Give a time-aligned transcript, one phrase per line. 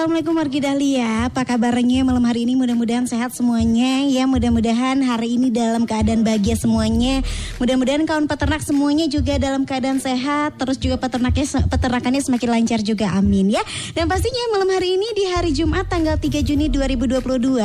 [0.00, 1.28] Assalamualaikum wargi Dahlia.
[1.28, 2.00] Apa kabarnya?
[2.08, 4.24] Malam hari ini Mudah-mudahan sehat semuanya Ya.
[4.24, 7.20] Mudah-mudahan hari ini dalam keadaan bahagia semuanya.
[7.60, 10.56] Mudah-mudahan kawan peternak semuanya juga dalam keadaan sehat.
[10.56, 13.12] Terus juga peternaknya peternakannya semakin lancar juga.
[13.12, 13.60] Amin ya.
[13.92, 17.60] Dan pastinya malam hari ini di hari Jumat tanggal 3 Juni 2022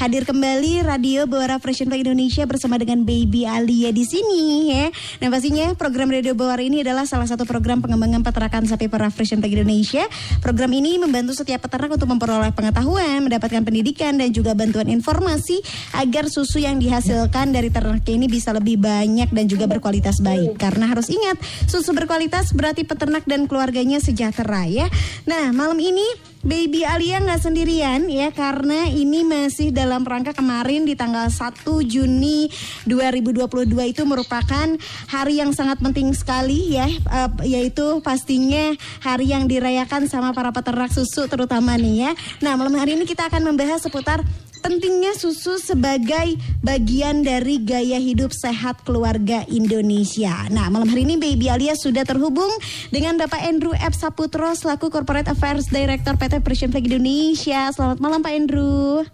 [0.00, 4.88] Hadir kembali Radio Bawara Fashion Play Indonesia bersama dengan Baby Alia di sini ya.
[5.20, 9.44] Dan pastinya program Radio Bawara ini adalah salah satu program pengembangan peternakan sapi perah Fashion
[9.44, 10.08] Play Indonesia.
[10.40, 15.58] Program ini membantu setiap peternak untuk memperoleh pengetahuan, mendapatkan pendidikan dan juga bantuan informasi
[15.98, 20.54] agar susu yang dihasilkan dari ternak ini bisa lebih banyak dan juga berkualitas baik.
[20.54, 24.86] Karena harus ingat, susu berkualitas berarti peternak dan keluarganya sejahtera ya.
[25.26, 30.92] Nah, malam ini Baby Alia nggak sendirian ya karena ini masih dalam rangka kemarin di
[30.92, 32.52] tanggal 1 Juni
[32.84, 33.48] 2022
[33.88, 34.68] itu merupakan
[35.08, 40.92] hari yang sangat penting sekali ya uh, yaitu pastinya hari yang dirayakan sama para peternak
[40.92, 42.10] susu terutama nih ya.
[42.44, 44.20] Nah, malam hari ini kita akan membahas seputar
[44.64, 50.48] pentingnya susu sebagai bagian dari gaya hidup sehat keluarga Indonesia.
[50.48, 52.48] Nah, malam hari ini Baby Alia sudah terhubung
[52.88, 53.92] dengan Bapak Andrew F.
[53.92, 57.68] Saputro selaku Corporate Affairs Director PT Persian Flag Indonesia.
[57.76, 59.04] Selamat malam Pak Andrew.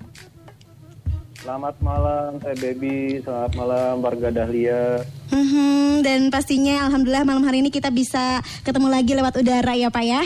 [1.40, 3.24] Selamat malam, saya Baby.
[3.24, 5.00] Selamat malam, warga Dahlia.
[5.32, 10.04] Hmm, dan pastinya Alhamdulillah malam hari ini kita bisa ketemu lagi lewat udara ya Pak
[10.04, 10.20] ya.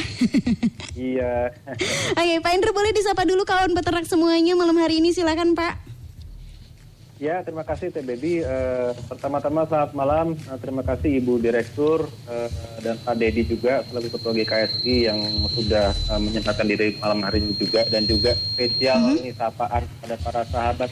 [1.14, 1.54] iya.
[2.18, 5.94] Oke, Pak Indra boleh disapa dulu kawan peternak semuanya malam hari ini silakan Pak.
[7.22, 8.42] Ya, terima kasih Teh Baby.
[8.42, 10.26] Uh, pertama-tama selamat malam.
[10.50, 12.50] Uh, terima kasih Ibu Direktur uh,
[12.82, 15.22] dan Pak Dedi juga selaku Ketua GKSI yang
[15.54, 19.20] sudah uh, menyempatkan diri malam hari ini juga dan juga spesial mm -hmm.
[19.24, 20.90] ini sapaan kepada para sahabat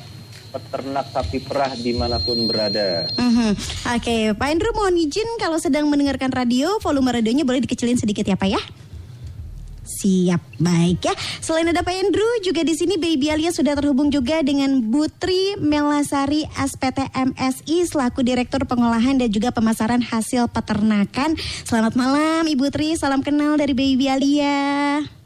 [0.52, 3.08] peternak sapi perah di mana pun berada.
[3.16, 3.50] Mm -hmm.
[3.96, 4.22] Oke, okay.
[4.36, 8.50] Pak Andrew mohon izin kalau sedang mendengarkan radio, volume radionya boleh dikecilin sedikit ya Pak
[8.52, 8.60] ya.
[9.82, 11.14] Siap, baik ya.
[11.42, 16.46] Selain ada Pak Andrew, juga di sini Baby Alia sudah terhubung juga dengan Butri Melasari
[16.54, 21.34] SPT MSI selaku Direktur Pengolahan dan juga Pemasaran Hasil Peternakan.
[21.66, 25.21] Selamat malam Ibu Tri, salam kenal dari Baby Alia.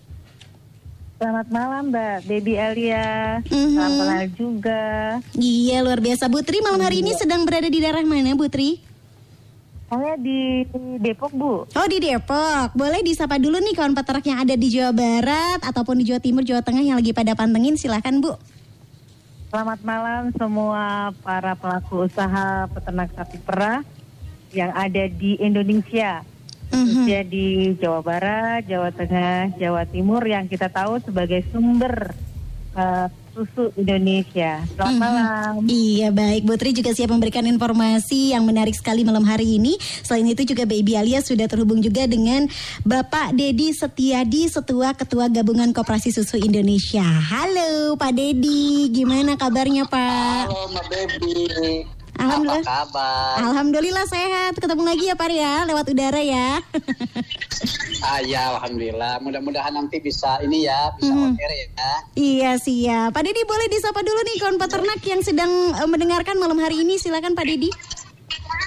[1.16, 3.40] Selamat malam Mbak Baby Alia.
[3.48, 3.72] Mm-hmm.
[3.72, 4.84] Salam kenal juga.
[5.32, 6.28] Iya luar biasa.
[6.28, 7.20] Butri malam hari ini iya.
[7.24, 8.84] sedang berada di daerah mana Butri?
[9.88, 10.68] Saya di
[11.00, 11.64] Depok, Bu.
[11.64, 12.76] Oh, di Depok.
[12.76, 16.44] Boleh disapa dulu nih kawan peternak yang ada di Jawa Barat ataupun di Jawa Timur,
[16.44, 17.80] Jawa Tengah yang lagi pada pantengin.
[17.80, 18.36] Silahkan, Bu.
[19.48, 23.80] Selamat malam semua para pelaku usaha peternak sapi perah
[24.52, 26.20] yang ada di Indonesia.
[26.76, 27.24] Mm-hmm.
[27.32, 27.46] di
[27.80, 32.12] Jawa Barat, Jawa Tengah, Jawa Timur yang kita tahu sebagai sumber
[32.76, 34.64] uh, susu Indonesia.
[34.72, 35.00] Selamat hmm.
[35.00, 35.52] malam.
[35.68, 39.76] Iya baik, Putri juga siap memberikan informasi yang menarik sekali malam hari ini.
[39.80, 42.48] Selain itu juga Baby Alia sudah terhubung juga dengan
[42.80, 47.04] Bapak Dedi Setiadi, Setua Ketua Gabungan Koperasi Susu Indonesia.
[47.04, 50.48] Halo Pak Dedi, gimana kabarnya Pak?
[50.48, 51.95] Halo Mbak Baby.
[52.16, 52.64] Alhamdulillah.
[52.64, 53.34] Apa kabar?
[53.44, 54.52] Alhamdulillah sehat.
[54.56, 56.48] Ketemu lagi ya Pak ya, lewat udara ya.
[58.08, 59.20] ah ya, alhamdulillah.
[59.20, 61.36] Mudah-mudahan nanti bisa ini ya, bisa hmm.
[61.36, 61.92] ya.
[62.16, 63.12] Iya siap.
[63.12, 66.96] Pak Didi boleh disapa dulu nih kawan peternak yang sedang uh, mendengarkan malam hari ini.
[66.96, 67.68] Silakan Pak Didi.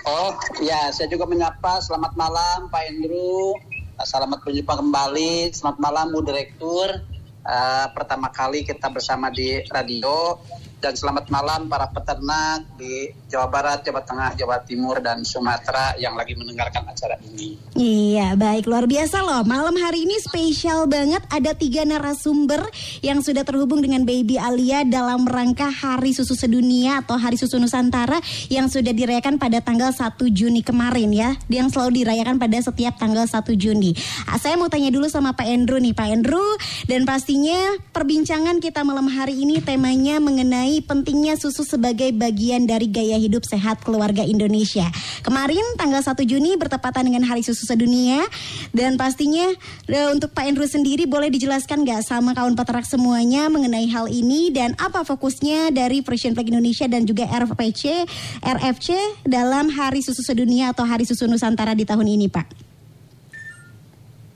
[0.06, 1.82] Oh ya, saya juga menyapa.
[1.82, 3.58] Selamat malam Pak Andrew.
[4.06, 5.52] Selamat berjumpa kembali.
[5.52, 7.02] Selamat malam Bu Direktur.
[7.50, 10.38] Uh, pertama kali kita bersama di radio
[10.80, 16.16] dan selamat malam para peternak di Jawa Barat, Jawa Tengah, Jawa Timur dan Sumatera yang
[16.16, 17.60] lagi mendengarkan acara ini.
[17.76, 19.44] Iya, baik luar biasa loh.
[19.44, 22.64] Malam hari ini spesial banget ada tiga narasumber
[23.04, 28.24] yang sudah terhubung dengan Baby Alia dalam rangka Hari Susu Sedunia atau Hari Susu Nusantara
[28.48, 31.36] yang sudah dirayakan pada tanggal 1 Juni kemarin ya.
[31.52, 33.92] Yang selalu dirayakan pada setiap tanggal 1 Juni.
[34.32, 36.48] Ah, saya mau tanya dulu sama Pak Andrew nih, Pak Andrew
[36.88, 42.86] dan pastinya perbincangan kita malam hari ini temanya mengenai mengenai pentingnya susu sebagai bagian dari
[42.86, 44.86] gaya hidup sehat keluarga Indonesia.
[45.26, 48.22] Kemarin tanggal 1 Juni bertepatan dengan Hari Susu Sedunia
[48.70, 49.50] dan pastinya
[49.90, 54.54] uh, untuk Pak Andrew sendiri boleh dijelaskan nggak sama kawan peternak semuanya mengenai hal ini
[54.54, 58.06] dan apa fokusnya dari Frisian Flag Indonesia dan juga RFPC,
[58.46, 58.90] RFC
[59.26, 62.69] dalam Hari Susu Sedunia atau Hari Susu Nusantara di tahun ini, Pak?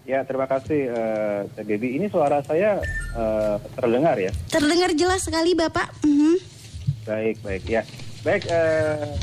[0.03, 1.95] Ya, terima kasih uh, Debbie.
[1.95, 2.83] Ini suara saya
[3.15, 4.35] uh, terdengar ya?
[4.51, 5.95] Terdengar jelas sekali, Bapak.
[6.03, 6.35] Mm -hmm.
[7.07, 7.81] Baik, baik ya.
[8.19, 9.15] Baik, uh,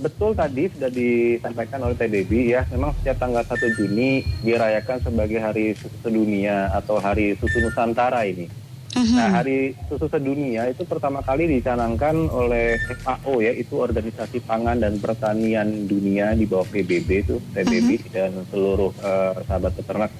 [0.00, 2.64] betul tadi sudah disampaikan oleh TDB ya.
[2.72, 8.48] Memang setiap tanggal 1 Juni dirayakan sebagai Hari Susu Sedunia atau Hari Susu Nusantara ini.
[8.92, 9.16] Uh-huh.
[9.16, 15.00] Nah, Hari Susu Sedunia itu pertama kali dicanangkan oleh FAO ya, itu Organisasi Pangan dan
[15.00, 18.12] Pertanian Dunia di bawah PBB itu, PBB uh-huh.
[18.12, 20.12] dan seluruh uh, sahabat peternak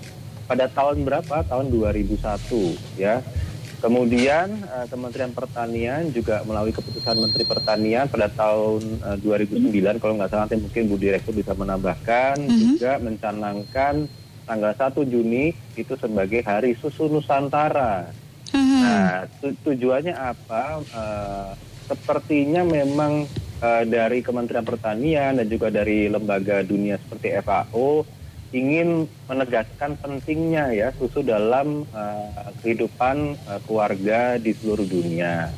[0.48, 1.44] pada tahun berapa?
[1.44, 3.20] Tahun 2001 ya.
[3.84, 9.96] Kemudian uh, Kementerian Pertanian juga melalui keputusan Menteri Pertanian pada tahun uh, 2009 uh-huh.
[10.00, 12.56] kalau nggak salah nanti mungkin Bu Direktur bisa menambahkan uh-huh.
[12.56, 14.08] juga mencanangkan
[14.48, 18.21] tanggal 1 Juni itu sebagai Hari Susu Nusantara.
[18.82, 19.06] Mm-hmm.
[19.06, 20.64] Nah, tu tujuannya apa?
[20.90, 21.50] Uh,
[21.86, 23.26] sepertinya memang
[23.62, 28.02] uh, dari Kementerian Pertanian dan juga dari lembaga dunia seperti FAO
[28.52, 35.48] ingin menegaskan pentingnya ya susu dalam uh, kehidupan uh, keluarga di seluruh dunia.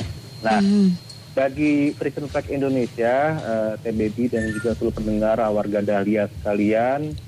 [0.47, 0.89] Nah, mm-hmm.
[1.35, 7.19] bagi Frisian Flag Indonesia, uh, TBB dan juga seluruh pendengar warga Dahlia sekalian,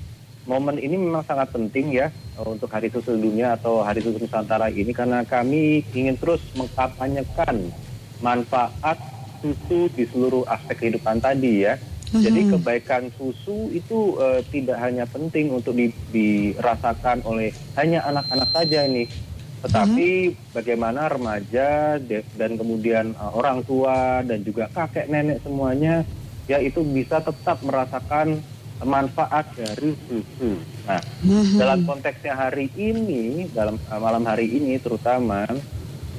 [0.47, 2.07] momen ini memang sangat penting ya
[2.39, 7.69] untuk Hari Susu Dunia atau Hari Susu Nusantara ini karena kami ingin terus mengkampanyekan
[8.23, 8.97] manfaat
[9.43, 11.75] susu di seluruh aspek kehidupan tadi ya.
[11.77, 12.23] Mm-hmm.
[12.23, 18.87] Jadi kebaikan susu itu uh, tidak hanya penting untuk di, dirasakan oleh hanya anak-anak saja
[18.87, 19.11] ini,
[19.59, 20.55] tetapi mm-hmm.
[20.55, 26.07] bagaimana remaja de, dan kemudian uh, orang tua dan juga kakek nenek semuanya
[26.47, 28.39] ya itu bisa tetap merasakan
[28.85, 30.51] manfaat dari susu.
[30.85, 31.57] Nah, mm-hmm.
[31.57, 35.47] dalam konteksnya hari ini, dalam uh, malam hari ini terutama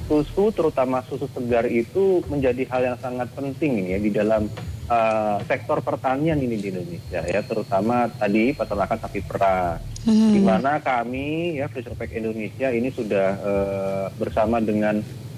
[0.09, 4.49] susu, terutama susu segar itu menjadi hal yang sangat penting ya di dalam
[4.89, 9.79] uh, sektor pertanian ini di Indonesia ya, terutama tadi peternakan sapi perah.
[10.03, 10.31] Mm-hmm.
[10.31, 15.28] Di mana kami ya Fisher Pack Indonesia ini sudah uh, bersama dengan Eh,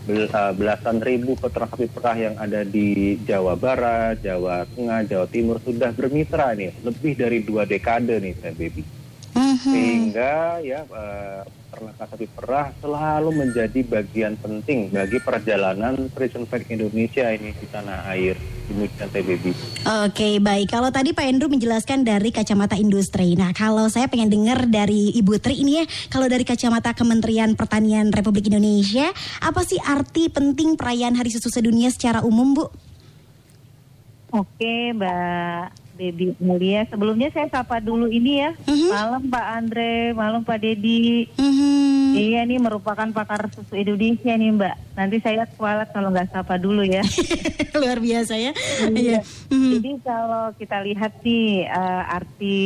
[0.57, 5.93] belasan ribu peternak sapi perah yang ada di Jawa Barat, Jawa Tengah, Jawa Timur sudah
[5.93, 8.81] bermitra nih lebih dari dua dekade nih saya baby.
[9.31, 9.73] Uh-huh.
[9.73, 17.31] Sehingga ya uh, peternakan sapi perah selalu menjadi bagian penting bagi perjalanan Prison Fact Indonesia
[17.31, 18.35] ini di tanah air.
[18.67, 19.55] Demikian TBB.
[20.03, 23.39] Oke baik, kalau tadi Pak Endru menjelaskan dari kacamata industri.
[23.39, 28.11] Nah kalau saya pengen dengar dari Ibu Tri ini ya, kalau dari kacamata Kementerian Pertanian
[28.11, 29.07] Republik Indonesia,
[29.39, 32.67] apa sih arti penting perayaan Hari Susu Sedunia secara umum Bu?
[34.31, 36.89] Oke Mbak Baby Mulia.
[36.89, 38.57] Sebelumnya saya sapa dulu ini ya.
[38.65, 38.89] Uh-huh.
[38.89, 41.29] Malam Pak Andre, malam Pak Dedi.
[41.37, 42.17] Uh-huh.
[42.17, 44.75] Iya nih merupakan pakar susu Indonesia nih Mbak.
[44.97, 47.05] Nanti saya kualat kalau nggak sapa dulu ya.
[47.79, 48.51] Luar biasa ya.
[48.89, 49.21] Iya.
[49.21, 49.77] Uh-huh.
[49.77, 52.57] Jadi kalau kita lihat nih uh, arti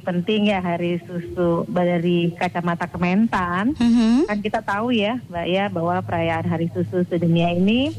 [0.00, 4.24] penting ya Hari Susu dari kacamata Kementan, uh-huh.
[4.24, 7.92] kan kita tahu ya Mbak ya bahwa perayaan Hari Susu sedunia ini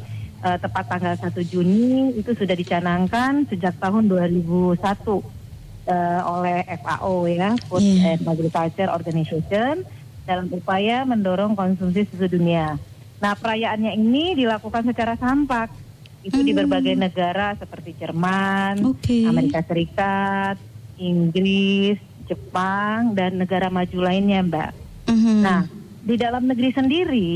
[0.43, 5.21] uh, tepat tanggal 1 Juni itu sudah dicanangkan sejak tahun 2001 uh,
[5.89, 8.15] eh, oleh FAO ya Food yeah.
[8.15, 9.83] and Agriculture Organization
[10.29, 12.77] dalam upaya mendorong konsumsi susu dunia.
[13.19, 15.73] Nah perayaannya ini dilakukan secara sampak
[16.21, 16.45] itu mm.
[16.45, 16.59] di hmm.
[16.61, 19.23] berbagai negara seperti Jerman, okay.
[19.23, 20.59] Amerika Serikat,
[20.99, 24.71] Inggris, Jepang dan negara maju lainnya, Mbak.
[25.09, 25.39] Mm-hmm.
[25.41, 25.61] Nah
[25.99, 27.33] di dalam negeri sendiri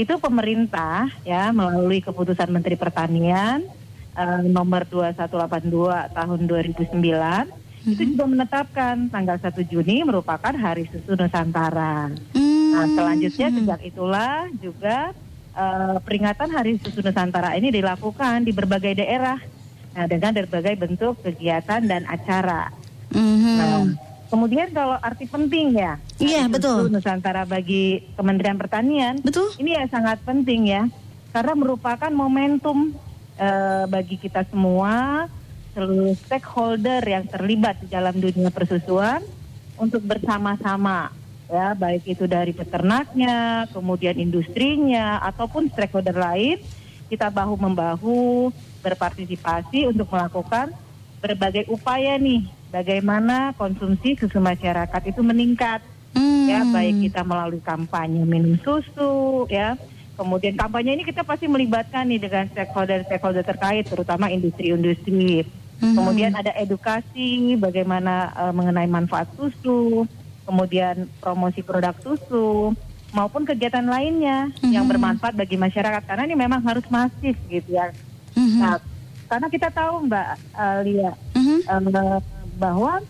[0.00, 3.68] itu pemerintah ya melalui keputusan Menteri Pertanian
[4.16, 7.92] uh, nomor 2182 tahun 2009 mm-hmm.
[7.92, 12.08] itu juga menetapkan tanggal 1 Juni merupakan Hari Susu Nusantara.
[12.32, 12.72] Mm-hmm.
[12.72, 15.12] Nah, selanjutnya sejak itulah juga
[15.52, 19.36] uh, peringatan Hari Susu Nusantara ini dilakukan di berbagai daerah
[19.92, 22.72] nah, dengan berbagai bentuk kegiatan dan acara.
[23.12, 23.56] Mm-hmm.
[23.60, 26.86] Nah, Kemudian kalau arti penting ya, iya betul.
[26.86, 29.50] Nusantara bagi Kementerian Pertanian, betul.
[29.58, 30.86] Ini ya sangat penting ya,
[31.34, 32.94] karena merupakan momentum
[33.34, 35.26] uh, bagi kita semua,
[35.74, 39.18] seluruh stakeholder yang terlibat di dalam dunia persusuan
[39.74, 41.10] untuk bersama-sama
[41.50, 46.62] ya, baik itu dari peternaknya, kemudian industrinya ataupun stakeholder lain,
[47.10, 50.70] kita bahu membahu berpartisipasi untuk melakukan
[51.18, 55.82] berbagai upaya nih bagaimana konsumsi susu masyarakat itu meningkat
[56.14, 56.46] hmm.
[56.48, 59.74] ya baik kita melalui kampanye minum susu ya
[60.20, 65.48] kemudian kampanye ini kita pasti melibatkan nih dengan stakeholder-stakeholder terkait, terutama industri-industri.
[65.80, 65.96] Mhm.
[65.96, 70.04] Kemudian ada edukasi bagaimana eh, mengenai manfaat susu,
[70.44, 72.76] kemudian promosi produk susu,
[73.16, 74.92] maupun kegiatan lainnya yang Mhm.
[74.92, 77.88] bermanfaat bagi masyarakat karena ini memang harus masif gitu ya.
[78.36, 78.60] Mhm.
[78.60, 78.76] Nah,
[79.24, 81.58] karena kita tahu Mbak eh, Lia Mhm.
[81.64, 81.80] eh,
[82.60, 83.00] bahwa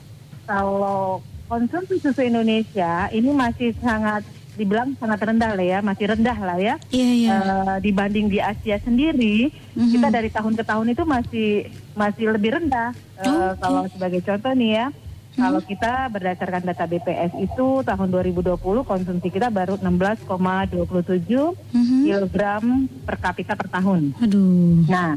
[0.46, 1.18] kalau
[1.50, 4.22] konsumsi susu Indonesia ini masih sangat
[4.54, 6.74] dibilang sangat rendah lah ya, masih rendah lah ya.
[6.92, 7.30] Iya, iya.
[7.32, 9.90] Eh, dibanding di Asia sendiri, Mhm.
[9.90, 11.48] kita dari tahun ke tahun itu masih
[11.96, 12.92] masih lebih rendah.
[13.18, 13.34] Eh, Oke.
[13.34, 13.56] Hmm.
[13.56, 14.86] Kalau sebagai contoh nih ya,
[15.32, 22.04] kalau kita berdasarkan data BPS itu tahun 2020 konsumsi kita baru 16,27 Mhm.
[22.04, 22.64] kilogram
[23.06, 24.12] per kapita per tahun.
[24.20, 24.84] Aduh.
[24.84, 25.16] Nah,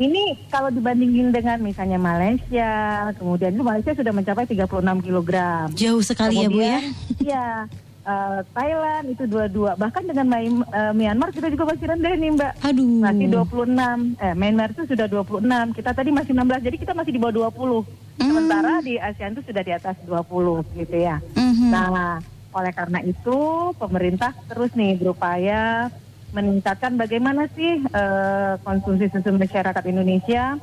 [0.00, 2.72] ini kalau dibandingin dengan misalnya Malaysia,
[3.20, 5.68] kemudian itu Malaysia sudah mencapai 36 kilogram.
[5.76, 6.80] Jauh sekali ya Bu ya.
[7.20, 7.48] Iya,
[8.08, 9.76] eh, Thailand itu 22.
[9.76, 12.52] Bahkan dengan eh, Myanmar kita juga masih rendah nih Mbak.
[12.64, 13.00] Aduh.
[13.04, 14.16] Masih 26.
[14.16, 15.76] Eh, Myanmar itu sudah 26.
[15.76, 16.64] Kita tadi masih 16.
[16.64, 17.84] Jadi kita masih di bawah 20.
[18.16, 21.20] Sementara di ASEAN itu sudah di atas 20 gitu ya.
[21.36, 21.68] Mhm.
[21.68, 22.16] Nah,
[22.56, 23.38] oleh karena itu
[23.76, 25.92] pemerintah terus nih berupaya
[26.30, 30.56] meningkatkan bagaimana sih eh, konsumsi susu masyarakat Indonesia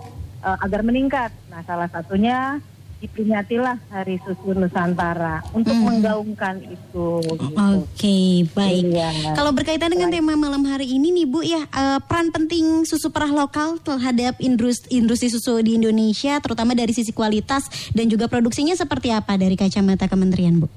[0.43, 1.31] eh, agar meningkat.
[1.51, 2.59] Nah, salah satunya
[2.97, 7.21] diperingatilah Hari Susu Nusantara untuk menggaungkan itu.
[7.21, 7.53] gitu.
[7.53, 8.89] Oke, baik.
[8.89, 9.37] Iya.
[9.37, 13.29] Kalau berkaitan dengan tema malam hari ini nih Bu ya, eh, peran penting susu perah
[13.29, 19.13] lokal terhadap industri, industri susu di Indonesia, terutama dari sisi kualitas dan juga produksinya seperti
[19.13, 20.67] apa dari kacamata Kementerian Bu?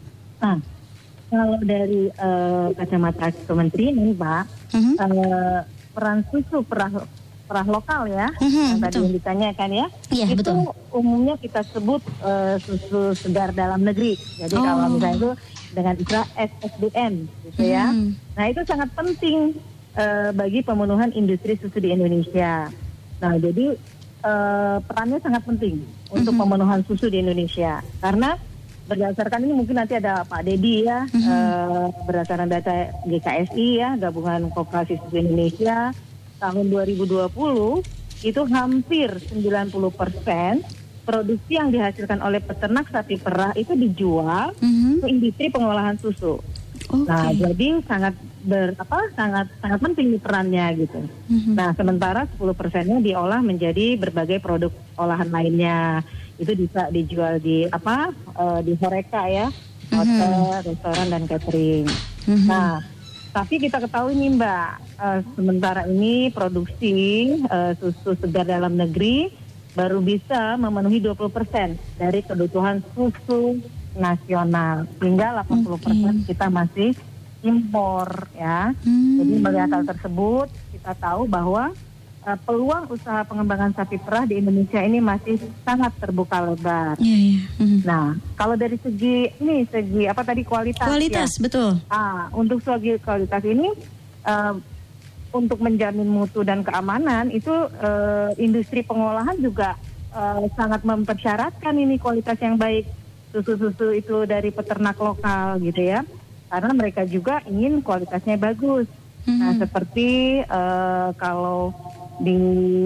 [0.44, 0.60] Nah,
[1.30, 4.44] kalau dari eh, kacamata kementerian ini, Pak,
[4.74, 4.92] Mhm.
[4.98, 5.60] eh,
[5.90, 6.90] peran susu perah
[7.46, 9.02] perah lokal ya, Mhm, yang tadi betul.
[9.02, 10.70] yang ditanyakan ya, Iya, itu betul.
[10.92, 14.14] umumnya kita sebut eh, susu segar dalam negeri.
[14.14, 14.62] Jadi Oh.
[14.62, 15.30] kalau misalnya itu
[15.70, 17.90] dengan istilah SSDN, gitu ya.
[17.90, 18.08] Mhm.
[18.34, 19.54] Nah itu sangat penting
[19.90, 22.70] eh, bagi pemenuhan industri susu di Indonesia.
[23.18, 23.74] Nah jadi
[24.20, 28.38] eh, perannya sangat penting untuk pemenuhan susu di Indonesia karena
[28.90, 32.74] berdasarkan ini mungkin nanti ada Pak Dedi ya eh, berdasarkan data
[33.06, 35.94] GKSI ya Gabungan Koperasi Susu Indonesia
[36.42, 37.30] tahun 2020
[38.20, 40.66] itu hampir 90 persen
[41.00, 45.00] produksi yang dihasilkan oleh peternak sapi perah itu dijual Mhm.
[45.00, 46.42] ke industri pengolahan susu.
[46.90, 47.06] Oke.
[47.06, 51.00] Nah, jadi sangat ber apa sangat sangat penting perannya gitu.
[51.30, 51.54] Mhm.
[51.54, 56.02] Nah, sementara 10 persennya diolah menjadi berbagai produk olahan lainnya.
[56.40, 59.46] Itu bisa dijual di apa eh, di horeca ya,
[59.92, 61.86] hotel, restoran dan catering.
[62.24, 62.48] Mhm.
[62.48, 62.80] Nah,
[63.30, 66.96] tapi kita ketahui nih Mbak, eh, sementara ini produksi
[67.44, 69.30] eh, susu segar dalam negeri
[69.70, 73.62] baru bisa memenuhi 20% dari kebutuhan susu
[73.94, 76.90] nasional, hingga 80% kita masih
[77.40, 78.74] impor ya.
[78.82, 79.18] Hmm.
[79.22, 81.72] Jadi melihat hal tersebut, kita tahu bahwa
[82.26, 86.94] eh, peluang usaha pengembangan sapi perah di Indonesia ini masih sangat terbuka lebar.
[87.00, 87.40] Iya, iya.
[87.56, 87.78] Mhm.
[87.84, 90.90] Nah, kalau dari segi ini segi apa tadi kualitas, ya.
[90.90, 91.80] Kualitas betul.
[91.88, 93.72] Ah, untuk segi kualitas ini
[94.26, 94.54] eh,
[95.30, 99.78] untuk menjamin mutu dan keamanan itu eh, industri pengolahan juga
[100.10, 102.84] eh, sangat mempersyaratkan ini kualitas yang baik
[103.30, 106.02] susu-susu itu dari peternak lokal gitu ya.
[106.50, 108.90] Karena mereka juga ingin kualitasnya bagus.
[109.30, 111.70] Nah, seperti eh, kalau
[112.20, 112.38] di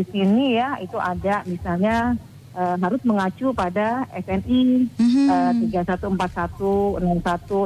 [0.07, 2.14] sini ya itu ada misalnya
[2.53, 4.62] eh, harus mengacu pada SNI
[4.95, 5.26] Mhm.
[5.26, 7.03] eh, 314161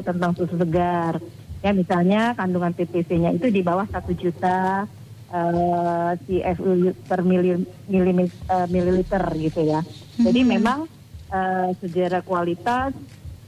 [0.03, 1.21] tentang susu segar.
[1.59, 4.89] Ya misalnya kandungan TPC-nya itu di bawah satu juta
[5.29, 6.71] eh, CFU
[7.05, 7.53] per mili,
[7.85, 9.85] milimi- eh, mililiter gitu ya.
[10.17, 10.89] Jadi memang
[11.29, 12.97] eh, secara kualitas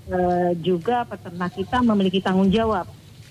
[0.07, 2.85] eh, juga peternak kita memiliki tanggung jawab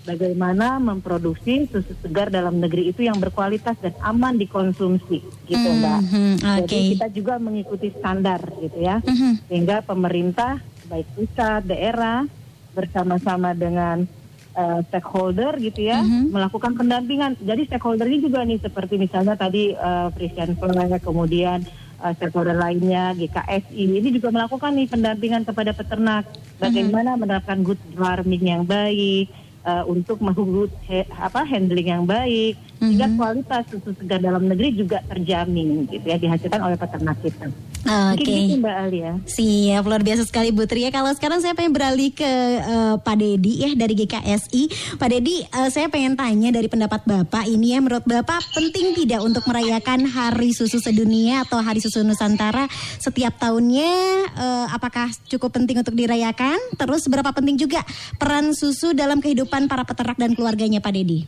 [0.10, 6.00] bagaimana memproduksi susu segar dalam negeri itu yang berkualitas dan aman dikonsumsi gitu mbak.
[6.02, 6.34] Mhm,
[6.66, 6.90] Jadi Oke.
[6.98, 9.46] kita juga mengikuti standar gitu ya Mhm.
[9.46, 10.58] sehingga pemerintah
[10.90, 12.26] baik pusat daerah
[12.74, 14.10] bersama-sama dengan
[14.50, 16.34] eh, stakeholder gitu ya Mhm.
[16.36, 21.64] melakukan pendampingan jadi stakeholdernya juga nih seperti misalnya tadi uh, Frisian Flag kemudian
[22.02, 28.44] eh, stakeholder lainnya GKSI ini juga melakukan nih pendampingan kepada peternak bagaimana menerapkan good farming
[28.44, 29.32] yang baik
[29.70, 30.74] eh, untuk melakukan
[31.14, 36.62] apa handling yang baik sehingga kualitas susu segar dalam negeri juga terjamin gitu ya dihasilkan
[36.64, 37.52] oleh peternak kita.
[37.88, 38.28] Oke.
[38.28, 39.12] gitu Mbak Alia.
[39.24, 40.92] Siap, luar biasa sekali Bu Tri ya.
[40.92, 42.28] Kalau sekarang saya pengen beralih ke
[42.60, 44.64] eh, Pak Dedi ya dari GKSI.
[45.00, 49.24] Pak Dedi, eh, saya pengen tanya dari pendapat Bapak ini ya, menurut Bapak penting tidak
[49.24, 52.68] untuk merayakan Hari Susu Sedunia atau Hari Susu Nusantara
[53.00, 53.92] setiap tahunnya?
[54.30, 56.60] eh, apakah cukup penting untuk dirayakan?
[56.76, 57.82] Terus berapa penting juga
[58.20, 61.24] peran susu dalam kehidupan para peternak dan keluarganya Pak Dedi?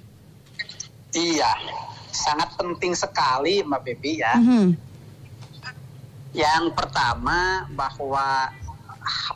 [1.12, 1.52] Iya,
[2.12, 4.36] sangat penting sekali Mbak Bebi ya.
[4.40, 4.91] Mhm.
[6.32, 8.48] Yang pertama bahwa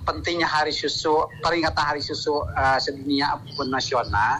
[0.08, 4.40] pentingnya Hari Susu, peringatan Hari Susu eh, sedunia maupun nasional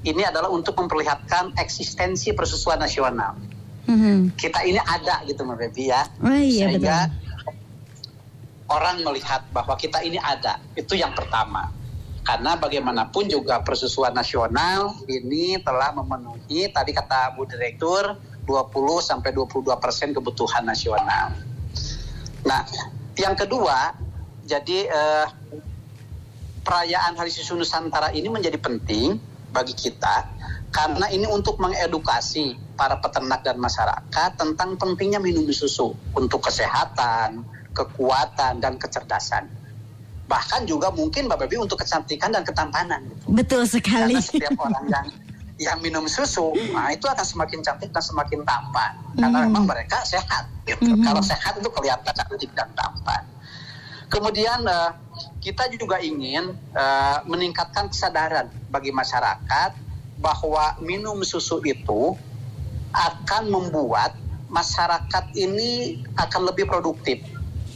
[0.00, 3.36] ini adalah untuk memperlihatkan eksistensi persusuan nasional.
[3.84, 4.32] Mhm.
[4.38, 6.08] Kita ini ada gitu Mbak Bebi ya.
[6.24, 7.52] Oh iya Sehingga betul.
[8.72, 10.56] orang melihat bahwa kita ini ada.
[10.72, 11.68] Itu yang pertama.
[12.24, 19.66] Karena bagaimanapun juga persusuan nasional ini telah memenuhi tadi kata Bu Direktur 20 sampai 22
[19.80, 21.49] persen kebutuhan nasional.
[22.46, 22.64] Nah,
[23.16, 23.92] yang kedua,
[24.48, 25.26] jadi eh,
[26.64, 29.20] perayaan Hari Susu Nusantara ini menjadi penting
[29.50, 30.30] bagi kita
[30.70, 37.42] karena ini untuk mengedukasi para peternak dan masyarakat tentang pentingnya minum susu untuk kesehatan,
[37.74, 39.50] kekuatan dan kecerdasan.
[40.30, 43.02] Bahkan juga mungkin Mbak Bebi untuk kecantikan dan ketampanan.
[43.26, 44.14] Betul sekali.
[44.14, 45.06] Karena setiap orang yang
[45.60, 48.96] yang minum susu, nah itu akan semakin cantik dan semakin tampan.
[49.12, 49.46] Karena Mhm.
[49.52, 50.48] memang mereka sehat.
[50.64, 50.88] Gitu.
[50.88, 51.04] Mhm.
[51.04, 53.28] Kalau sehat itu kelihatan cantik dan tampan.
[54.08, 54.90] Kemudian eh,
[55.44, 59.76] kita juga ingin eh, meningkatkan kesadaran bagi masyarakat
[60.16, 62.16] bahwa minum susu itu
[62.96, 64.16] akan membuat
[64.48, 67.20] masyarakat ini akan lebih produktif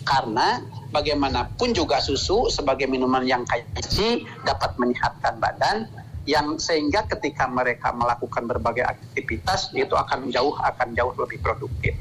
[0.09, 0.59] karena
[0.91, 5.87] bagaimanapun juga susu sebagai minuman yang kaya gizi dapat menyehatkan badan
[6.25, 11.93] yang sehingga ketika mereka melakukan berbagai aktivitas itu akan jauh akan jauh lebih produktif.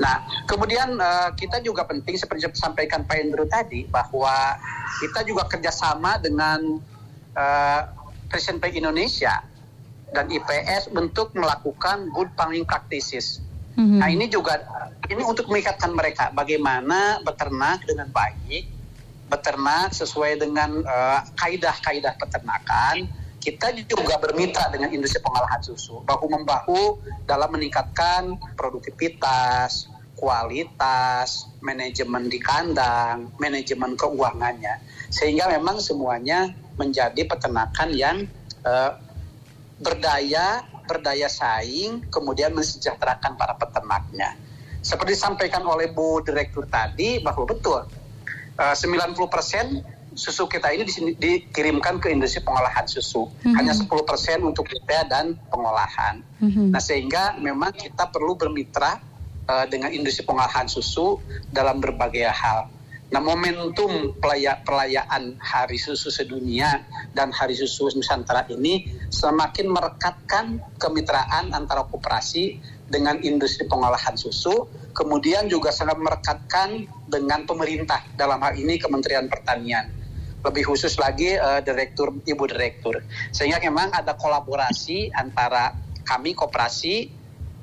[0.00, 4.58] Nah, kemudian eh, kita juga penting seperti yang disampaikan Pak Indro tadi bahwa
[4.98, 6.82] kita juga kerjasama dengan
[7.36, 7.80] eh,
[8.26, 9.44] Presiden Bank Indonesia
[10.10, 13.38] dan IPS untuk melakukan good farming practices.
[13.74, 13.98] Mhm.
[14.02, 14.62] Nah, ini juga
[15.10, 18.66] ini untuk meningkatkan mereka bagaimana beternak dengan baik,
[19.30, 23.23] beternak sesuai dengan eh, kaidah-kaidah peternakan.
[23.44, 26.96] Kita juga bermitra dengan industri pengolahan susu, bahu membahu
[27.28, 34.80] dalam meningkatkan produktivitas, kualitas, manajemen di kandang, manajemen keuangannya,
[35.12, 38.24] sehingga memang semuanya menjadi peternakan yang
[38.64, 38.90] eh,
[39.76, 44.40] berdaya, berdaya saing, kemudian mensejahterakan para peternaknya.
[44.80, 47.84] Seperti disampaikan oleh Bu Direktur tadi bahwa betul
[48.56, 53.28] eh, 90% susu kita ini di sini dikirimkan ke industri pengolahan susu.
[53.42, 53.54] Mhm.
[53.54, 56.22] Hanya 10% untuk retail dan pengolahan.
[56.40, 56.72] Mhm.
[56.72, 59.12] Nah, sehingga memang kita perlu bermitra
[59.44, 61.20] eh, dengan industri pengolahan susu
[61.52, 62.72] dalam berbagai hal.
[63.12, 71.52] Nah, momentum pelaya, perayaan Hari Susu Sedunia dan Hari Susu Nusantara ini semakin merekatkan kemitraan
[71.52, 78.76] antara koperasi dengan industri pengolahan susu, kemudian juga sangat merekatkan dengan pemerintah dalam hal ini
[78.76, 80.03] Kementerian Pertanian.
[80.44, 83.00] Lebih khusus lagi eh, direktur ibu direktur.
[83.32, 85.72] Sehingga memang ada kolaborasi antara
[86.04, 87.08] kami koperasi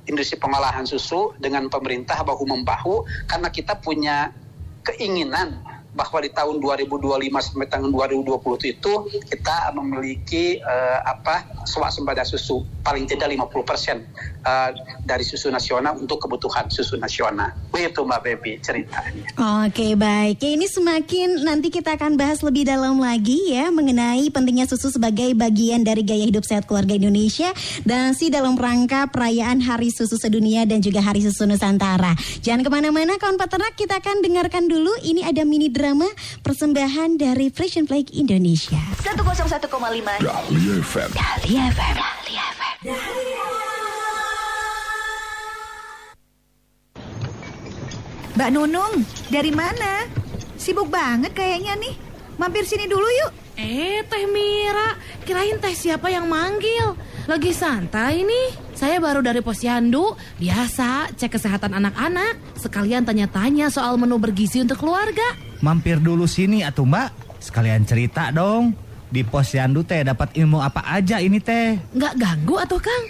[0.10, 4.34] industri pengolahan susu dengan pemerintah bahu membahu karena kita punya
[4.82, 7.04] keinginan bahwa di tahun 2025
[7.44, 8.94] sampai tahun 2020 itu
[9.28, 13.98] kita memiliki eh, apa swasembada susu paling tidak 50 persen
[14.44, 14.70] eh,
[15.04, 17.52] dari susu nasional untuk kebutuhan susu nasional.
[17.76, 19.26] Begitu Mbak Bebi ceritanya.
[19.68, 24.72] Oke baik, ya, ini semakin nanti kita akan bahas lebih dalam lagi ya mengenai pentingnya
[24.72, 27.52] susu sebagai bagian dari gaya hidup sehat keluarga Indonesia
[27.84, 32.16] dan si dalam rangka perayaan Hari Susu Sedunia dan juga Hari Susu Nusantara.
[32.40, 35.68] Jangan ke mana-mana kawan peternak, kita akan dengarkan dulu ini ada mini
[36.46, 38.78] persembahan dari Fresh and Flake Indonesia.
[39.02, 39.66] 101,5
[40.22, 41.10] Dahlia FM.
[41.10, 41.96] Dahlia FM.
[41.98, 42.78] Dahlia FM.
[48.38, 48.94] Mbak Nunung,
[49.34, 50.06] dari mana?
[50.62, 51.98] Sibuk banget kayaknya nih.
[52.38, 53.34] Mampir sini dulu yuk.
[53.58, 56.94] Eh, Teh Mira, kirain Teh siapa yang manggil?
[57.26, 58.50] Lagi santai nih.
[58.74, 62.58] Saya baru dari posyandu, biasa cek kesehatan anak-anak.
[62.58, 65.51] Sekalian tanya-tanya soal menu bergizi untuk keluarga.
[65.62, 67.38] Mampir dulu sini atuh mbak.
[67.38, 68.74] Sekalian cerita dong.
[69.14, 71.78] Di posyandu teh dapat ilmu apa aja ini teh?
[71.94, 73.04] Nggak ganggu atau Kang?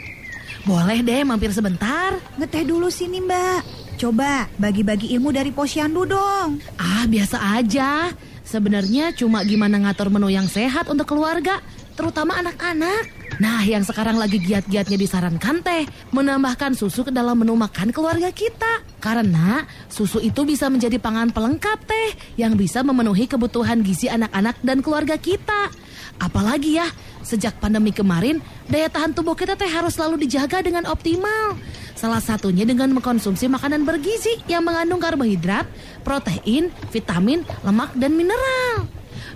[0.67, 2.11] Boleh deh mampir sebentar.
[2.35, 3.63] Ngeteh dulu sini mbak.
[3.95, 6.59] Coba bagi-bagi ilmu dari posyandu dong.
[6.75, 8.11] Ah, biasa aja.
[8.43, 11.63] Sebenarnya cuma gimana ngatur menu yang sehat untuk keluarga,
[11.95, 13.07] terutama anak-anak.
[13.39, 18.83] Nah, yang sekarang lagi giat-giatnya disarankan teh, menambahkan susu ke dalam menu makan keluarga kita.
[19.01, 24.85] Karena susu itu bisa menjadi pangan pelengkap teh, yang bisa memenuhi kebutuhan gizi anak-anak dan
[24.85, 25.73] keluarga kita.
[26.21, 26.85] Apalagi ya,
[27.25, 28.37] sejak pandemi kemarin,
[28.69, 31.57] daya tahan tubuh kita teh harus selalu dijaga dengan optimal.
[31.97, 35.65] Salah satunya dengan mengkonsumsi makanan bergizi yang mengandung karbohidrat,
[36.05, 38.85] protein, vitamin, lemak, dan mineral.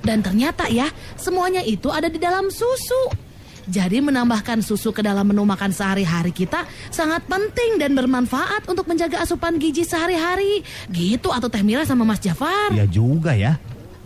[0.05, 3.24] Dan ternyata ya, semuanya itu ada di dalam susu.
[3.65, 9.25] Jadi menambahkan susu ke dalam menu makan sehari-hari kita sangat penting dan bermanfaat untuk menjaga
[9.25, 10.61] asupan gizi sehari-hari.
[10.93, 12.69] Gitu atau Teh Mira sama Mas Jafar.
[12.77, 13.57] Ya juga ya.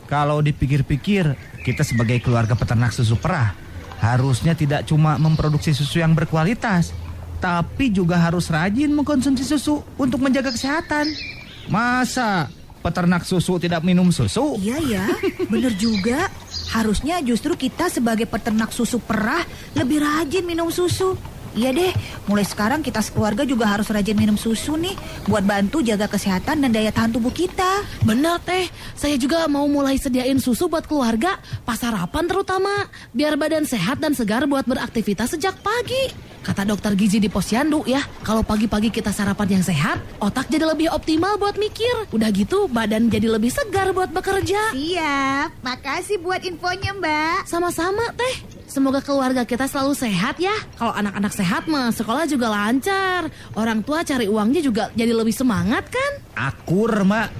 [0.07, 3.53] Kalau dipikir-pikir, kita sebagai keluarga peternak susu perah
[3.99, 6.95] harusnya tidak cuma memproduksi susu yang berkualitas,
[7.43, 11.05] tapi juga harus rajin mengkonsumsi susu untuk menjaga kesehatan.
[11.67, 12.47] Masa
[12.79, 14.55] peternak susu tidak minum susu?
[14.57, 15.05] Iya ya,
[15.51, 16.31] bener juga.
[16.69, 19.41] Harusnya justru kita sebagai peternak susu perah
[19.73, 21.17] lebih rajin minum susu.
[21.57, 21.91] Iya deh,
[22.29, 24.93] mulai sekarang kita sekeluarga juga harus rajin minum susu nih
[25.25, 27.81] buat bantu jaga kesehatan dan daya tahan tubuh kita.
[28.05, 32.85] Benar teh, saya juga mau mulai sediain susu buat keluarga, pas sarapan terutama,
[33.17, 36.13] biar badan sehat dan segar buat beraktivitas sejak pagi.
[36.39, 40.87] Kata dokter gizi di posyandu ya, kalau pagi-pagi kita sarapan yang sehat, otak jadi lebih
[40.93, 42.07] optimal buat mikir.
[42.13, 44.71] Udah gitu, badan jadi lebih segar buat bekerja.
[44.71, 47.49] Siap, makasih buat infonya mbak.
[47.49, 48.58] Sama-sama teh.
[48.69, 50.53] Semoga keluarga kita selalu sehat ya.
[50.77, 53.25] Kalau anak-anak sehat mah sekolah juga lancar.
[53.57, 56.11] Orang tua cari uangnya juga jadi lebih semangat kan?
[56.37, 57.33] Akur, Mak.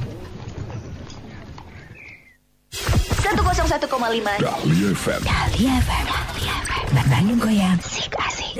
[3.29, 5.21] 101,5 Dahlia FM.
[5.21, 6.05] Dahlia FM.
[6.09, 6.85] Dahlia FM.
[6.97, 7.77] Bandung goyang.
[7.85, 8.57] Sik asik.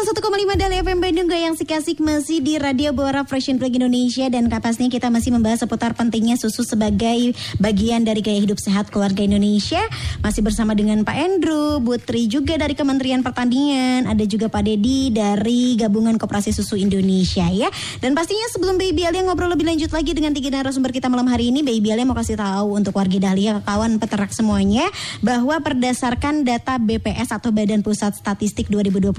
[0.00, 4.88] 101,5 Dali FM Bandung Goyang Sikasik masih di Radio Bora Fresh Flag Indonesia dan kapasnya
[4.88, 9.84] kita masih membahas seputar pentingnya susu sebagai bagian dari gaya hidup sehat keluarga Indonesia.
[10.24, 15.76] Masih bersama dengan Pak Andrew, Butri juga dari Kementerian Pertanian, ada juga Pak Dedi dari
[15.76, 17.68] Gabungan Koperasi Susu Indonesia ya.
[18.00, 21.52] Dan pastinya sebelum Baby Alia ngobrol lebih lanjut lagi dengan tiga narasumber kita malam hari
[21.52, 24.88] ini, Baby Alia mau kasih tahu untuk warga Dahlia, kawan peternak semuanya,
[25.20, 29.12] bahwa berdasarkan data BPS atau Badan Pusat Statistik 2021,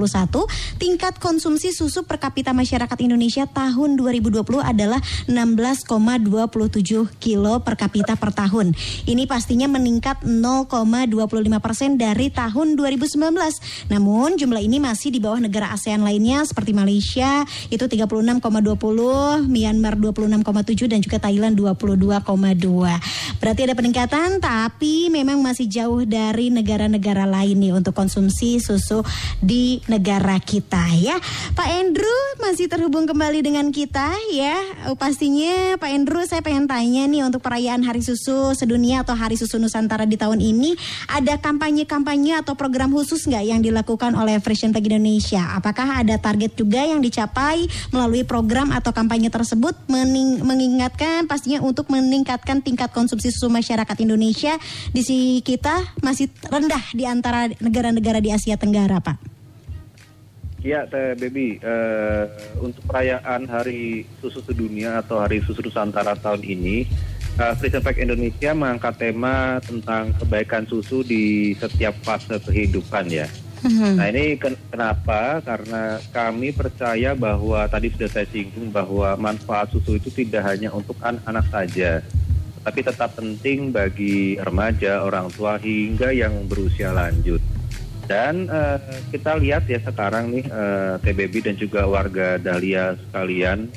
[0.78, 8.32] tingkat konsumsi susu per kapita masyarakat Indonesia tahun 2020 adalah 16,27 kilo per kapita per
[8.32, 8.76] tahun.
[9.08, 13.90] Ini pastinya meningkat 0,25 persen dari tahun 2019.
[13.90, 20.92] Namun jumlah ini masih di bawah negara ASEAN lainnya seperti Malaysia itu 36,20, Myanmar 26,7
[20.92, 22.30] dan juga Thailand 22,2.
[23.42, 29.02] Berarti ada peningkatan tapi memang masih jauh dari negara-negara lain nih untuk konsumsi susu
[29.42, 30.61] di negara kita
[31.02, 31.18] ya.
[31.58, 34.58] Pak Andrew masih terhubung kembali dengan kita ya.
[34.88, 39.34] Oh, Pastinya Pak Andrew saya pengen tanya nih untuk perayaan Hari Susu Sedunia atau Hari
[39.36, 40.78] Susu Nusantara di tahun ini
[41.10, 45.42] ada kampanye-kampanye atau program khusus nggak yang dilakukan oleh Fresh and Indonesia?
[45.58, 51.90] Apakah ada target juga yang dicapai melalui program atau kampanye tersebut mening- mengingatkan pastinya untuk
[51.90, 54.56] meningkatkan tingkat konsumsi susu masyarakat Indonesia
[54.94, 59.41] di sini kita masih rendah di antara negara-negara di Asia Tenggara, Pak.
[60.62, 62.24] Ya, Teh Baby, eh,
[62.62, 66.86] untuk perayaan Hari Susu Sedunia atau Hari Susu Nusantara tahun ini,
[67.42, 73.26] uh, Pack Indonesia mengangkat tema tentang kebaikan susu di setiap fase kehidupan ya.
[73.98, 75.38] Nah ini ken- kenapa?
[75.42, 80.98] Karena kami percaya bahwa tadi sudah saya singgung bahwa manfaat susu itu tidak hanya untuk
[80.98, 82.02] anak-anak saja,
[82.66, 87.42] tapi tetap penting bagi remaja, orang tua hingga yang berusia lanjut.
[88.12, 93.72] Dan eh, kita lihat ya sekarang nih eh, TBB dan juga warga Dahlia sekalian,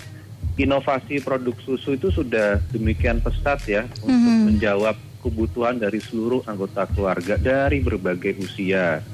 [0.58, 7.38] inovasi produk susu itu sudah demikian pesat ya untuk menjawab kebutuhan dari seluruh anggota keluarga
[7.38, 9.06] dari berbagai usia.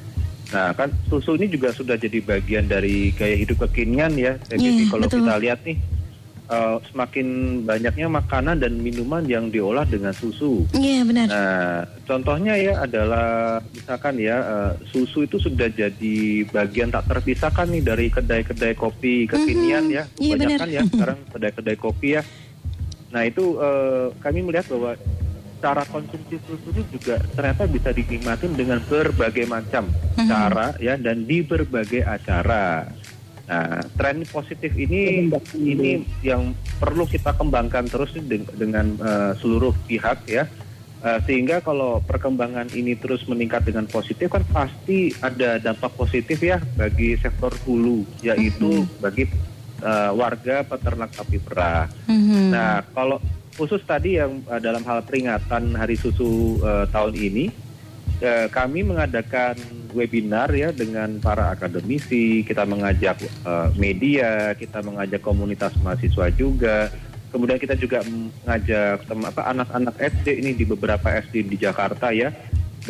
[0.57, 4.89] Nah kan susu ini juga sudah jadi bagian dari gaya hidup kekinian ya TBB.
[4.89, 5.19] Iya, Kalau betul.
[5.21, 5.77] kita lihat nih
[6.51, 7.27] eh, semakin
[7.63, 10.67] banyaknya makanan dan minuman yang diolah dengan susu.
[10.75, 11.27] Iya benar.
[11.31, 17.83] Nah, contohnya ya adalah misalkan ya eh, susu itu sudah jadi bagian tak terpisahkan nih
[17.87, 20.05] dari kedai-kedai kopi kekinian ya.
[20.19, 20.77] Iya, Kebanyakan benar.
[20.77, 22.23] ya sekarang kedai-kedai kopi ya.
[23.11, 24.99] Nah, itu eh, kami melihat bahwa
[25.61, 31.45] cara konsumsi susu itu juga ternyata bisa dinikmatin dengan berbagai macam cara ya dan di
[31.45, 32.89] berbagai acara.
[33.51, 35.27] Nah, tren positif ini
[35.59, 38.15] ini yang perlu kita kembangkan terus
[38.55, 40.47] dengan eh, seluruh pihak ya.
[41.01, 46.63] Eh, sehingga kalau perkembangan ini terus meningkat dengan positif kan pasti ada dampak positif ya
[46.79, 49.27] bagi sektor hulu yaitu bagi
[49.83, 51.91] eh, warga peternak sapi perah.
[52.07, 52.55] Mhm.
[52.55, 53.19] Nah, kalau
[53.59, 57.51] khusus tadi yang eh, dalam hal peringatan Hari Susu eh, tahun ini,
[58.19, 59.55] eh, kami mengadakan
[59.95, 66.91] webinar ya dengan para akademisi, kita mengajak eh, media, kita mengajak komunitas mahasiswa juga.
[67.31, 72.35] Kemudian kita juga mengajak apa anak-anak SD ini di beberapa SD di Jakarta ya,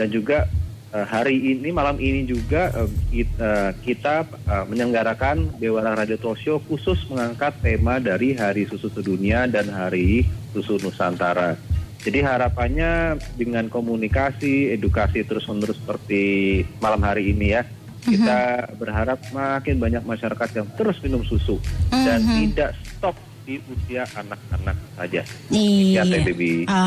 [0.00, 0.48] dan juga
[0.96, 7.04] eh, hari ini malam ini juga eh, kita, kita eh, menyelenggarakan Bewara Radio Show khusus
[7.12, 10.24] mengangkat tema dari Hari Susu Sedunia dan Hari
[10.56, 11.69] Susu Nusantara.
[12.00, 17.62] Jadi harapannya dengan komunikasi, edukasi terus-menerus seperti malam hari ini ya,
[18.00, 21.60] kita berharap makin banyak masyarakat yang terus minum susu
[21.92, 23.12] dan tidak stop
[23.50, 25.26] di usia anak-anak saja.
[25.50, 26.06] Iya.
[26.06, 26.22] Ya.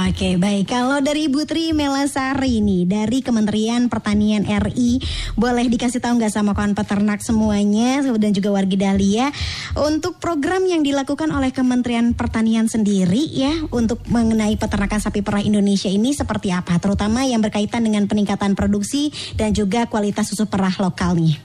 [0.08, 0.71] Oke, baik.
[0.71, 5.04] Kalau dari Ibu Tri Melasari nih dari Kementerian Pertanian RI,
[5.36, 9.28] boleh dikasih tahu nggak sama kawan peternak semuanya dan juga warga Dahlia
[9.76, 15.91] untuk program yang dilakukan oleh Kementerian Pertanian sendiri ya untuk mengenai peternakan sapi perah Indonesia
[15.91, 21.19] ini seperti apa, terutama yang berkaitan dengan peningkatan produksi dan juga kualitas susu perah lokal
[21.19, 21.36] nih.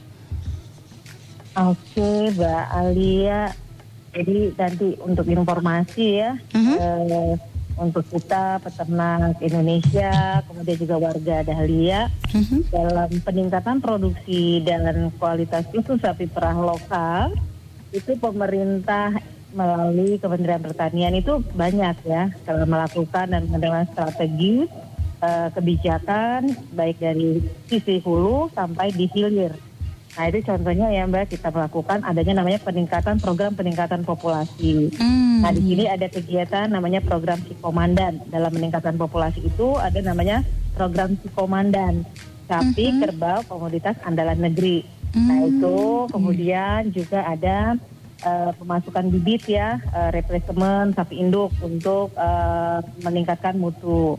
[1.59, 3.67] Oke, Mbak Alia.
[4.18, 6.35] Jadi nanti untuk informasi ya,
[6.74, 7.38] eh,
[7.78, 12.11] untuk kita peternak Indonesia, kemudian juga warga Dahlia,
[12.74, 17.38] dalam peningkatan produksi dan kualitas susu sapi perah lokal,
[17.94, 19.22] itu pemerintah
[19.54, 24.66] melalui Kementerian Pertanian itu banyak ya telah melakukan dan mengenai strategi
[25.22, 29.67] eh, kebijakan baik dari sisi hulu sampai di hilir.
[30.18, 34.90] Nah itu contohnya ya Mbak kita melakukan adanya namanya peningkatan program peningkatan populasi.
[35.38, 38.26] Nah di sini ada kegiatan namanya program Psikomandan.
[38.26, 40.42] Dalam meningkatan populasi itu ada namanya
[40.74, 42.02] program Psikomandan.
[42.50, 44.83] Sapi kerbau komoditas andalan negeri.
[45.14, 47.78] Nah itu kemudian juga ada
[48.26, 54.18] eh, pemasukan bibit ya, eh, replacement sapi induk untuk eh, meningkatkan mutu.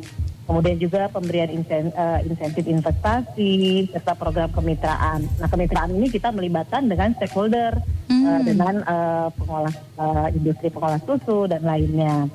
[0.50, 3.54] Kemudian juga pemberian insen- eh, insentif investasi
[3.94, 5.30] serta program kemitraan.
[5.38, 7.78] Nah kemitraan ini kita melibatkan dengan stakeholder,
[8.10, 12.26] eh, dengan eh, pengolah eh, industri pengolah susu dan lainnya.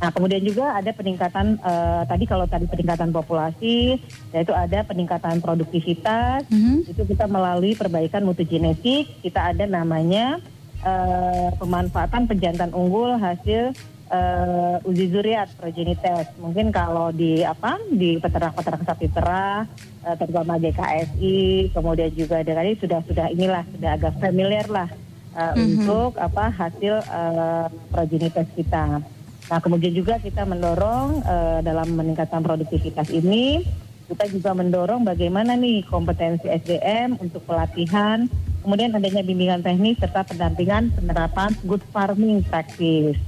[0.00, 4.00] Nah kemudian juga ada peningkatan eh, tadi kalau tadi peningkatan populasi,
[4.32, 6.48] yaitu ada peningkatan produktivitas.
[6.88, 9.12] Itu kita melalui perbaikan mutu genetik.
[9.20, 10.40] Kita ada namanya
[10.80, 13.76] eh, pemanfaatan pejantan unggul hasil
[14.08, 16.32] eh, uji zuriat progenites.
[16.40, 19.68] Mungkin kalau di apa di peternak-peternak sapi perah,
[20.04, 24.88] eh, terutama GKSI, kemudian juga dengan ini sudah sudah inilah sudah agak familiar lah
[25.36, 29.04] eh, untuk apa hasil eh, progenites kita.
[29.48, 33.64] Nah kemudian juga kita mendorong eh, dalam meningkatkan produktivitas ini
[34.08, 38.24] kita juga mendorong bagaimana nih kompetensi SDM untuk pelatihan,
[38.64, 43.20] kemudian adanya bimbingan teknis serta pendampingan penerapan good farming practice.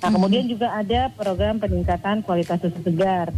[0.00, 3.28] Nah, kemudian juga ada program peningkatan kualitas susu segar.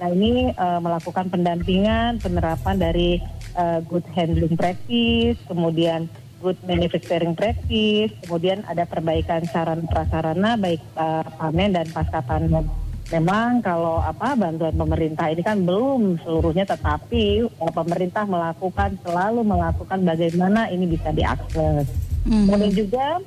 [0.00, 3.20] Nah, ini eh, melakukan pendampingan, penerapan dari
[3.56, 6.08] eh, good handling practice, kemudian
[6.40, 12.64] good manufacturing practice, kemudian ada perbaikan saran prasarana baik eh, panen dan pasca panen.
[13.06, 20.00] Memang kalau apa bantuan pemerintah ini kan belum seluruhnya, tetapi eh, pemerintah melakukan selalu melakukan
[20.00, 21.88] bagaimana ini bisa diakses.
[22.26, 23.22] Kemudian juga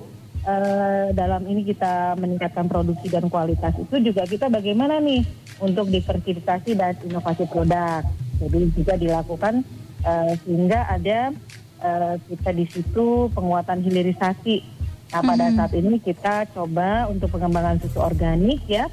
[0.49, 5.21] eh, dalam ini kita meningkatkan produksi dan kualitas itu juga kita bagaimana nih
[5.61, 8.01] untuk diversifikasi dan inovasi produk.
[8.39, 9.61] Jadi juga dilakukan
[10.03, 11.19] eh, sehingga ada
[11.83, 14.81] eh, kita di situ penguatan hilirisasi.
[15.09, 18.85] Nah pada saat ini kita coba untuk pengembangan susu organik ya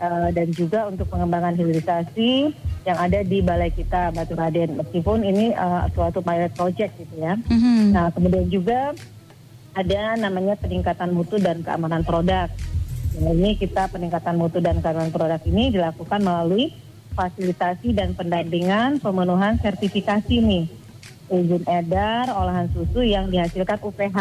[0.00, 2.52] eh, dan juga untuk pengembangan hilirisasi
[2.88, 7.36] yang ada di balai kita Batu Raden meskipun ini eh, suatu pilot project gitu ya.
[7.92, 8.96] Nah kemudian juga
[9.78, 12.50] ada namanya peningkatan mutu dan keamanan produk.
[13.18, 16.74] Nah, ini kita peningkatan mutu dan keamanan produk ini dilakukan melalui
[17.14, 20.66] fasilitasi dan pendampingan pemenuhan sertifikasi nih
[21.30, 24.18] izin edar olahan susu yang dihasilkan UPH.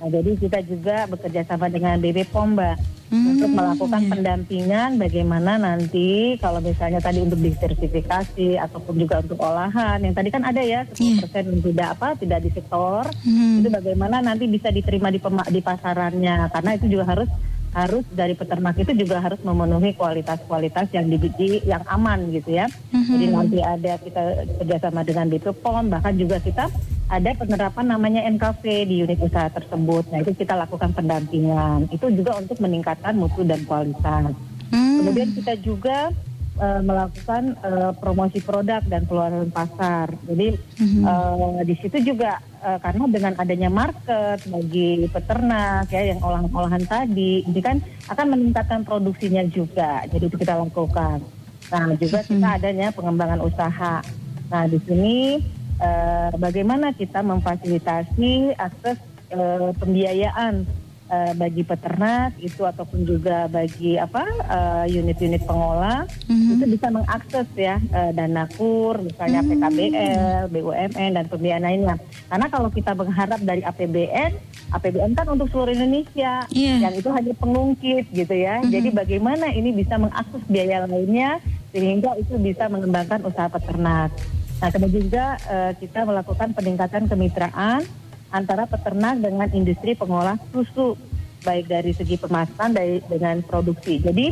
[0.00, 2.76] Nah, jadi kita juga bekerja sama dengan BB POM, Mbak,
[3.10, 9.98] untuk melakukan pendampingan bagaimana nanti kalau misalnya tadi untuk disertifikasi ataupun juga untuk olahan.
[10.00, 11.20] Yang tadi kan ada ya 10%
[11.52, 15.18] yang tidak apa tidak di sektor itu bagaimana nanti bisa diterima di
[15.50, 16.48] di pasarannya.
[16.54, 17.28] Karena itu juga harus
[17.70, 22.66] harus dari peternak itu juga harus memenuhi kualitas-kualitas yang dibiji yang aman gitu ya.
[22.90, 24.22] Jadi nanti ada kita
[24.58, 26.66] kerjasama dengan BPOM bahkan juga kita
[27.10, 30.06] ada penerapan namanya NKV di unit usaha tersebut.
[30.10, 31.90] Nah itu kita lakukan pendampingan.
[31.90, 34.34] Itu juga untuk meningkatkan mutu dan kualitas.
[34.70, 36.14] Kemudian kita juga
[36.60, 40.12] eh, melakukan eh, promosi produk dan keluaran pasar.
[40.28, 46.84] Jadi eh, di situ juga eh, karena dengan adanya market bagi peternak ya yang olahan-olahan
[46.84, 47.80] tadi, ini kan
[48.12, 50.04] akan meningkatkan produksinya juga.
[50.12, 51.24] Jadi itu kita lakukan.
[51.70, 54.04] Nah juga kita adanya pengembangan usaha.
[54.50, 55.40] Nah di sini
[55.80, 58.98] eh, bagaimana kita memfasilitasi akses
[59.32, 60.68] eh, pembiayaan
[61.10, 67.76] eh, bagi peternak itu ataupun juga bagi apa eh, unit-unit pengolah itu bisa mengakses ya
[67.82, 71.96] eh, dana kur misalnya PKBL, BUMN dan pembiayaan lainnya.
[72.30, 74.32] Karena kalau kita mengharap dari APBN
[74.70, 76.74] APBN kan untuk seluruh Indonesia, Iya.
[76.78, 78.62] yang itu hanya pengungkit gitu ya.
[78.62, 78.70] Mhm.
[78.70, 81.42] Jadi bagaimana ini bisa mengakses biaya lainnya
[81.74, 84.14] sehingga itu bisa mengembangkan usaha peternak.
[84.62, 87.82] Nah kemudian juga eh, kita melakukan peningkatan kemitraan
[88.30, 90.94] antara peternak dengan industri pengolah susu
[91.40, 93.98] baik dari segi pemasaran dari dengan produksi.
[93.98, 94.26] Jadi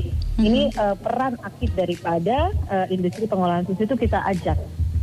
[0.44, 4.58] ini eh, peran aktif daripada eh, industri pengolahan susu itu kita ajak.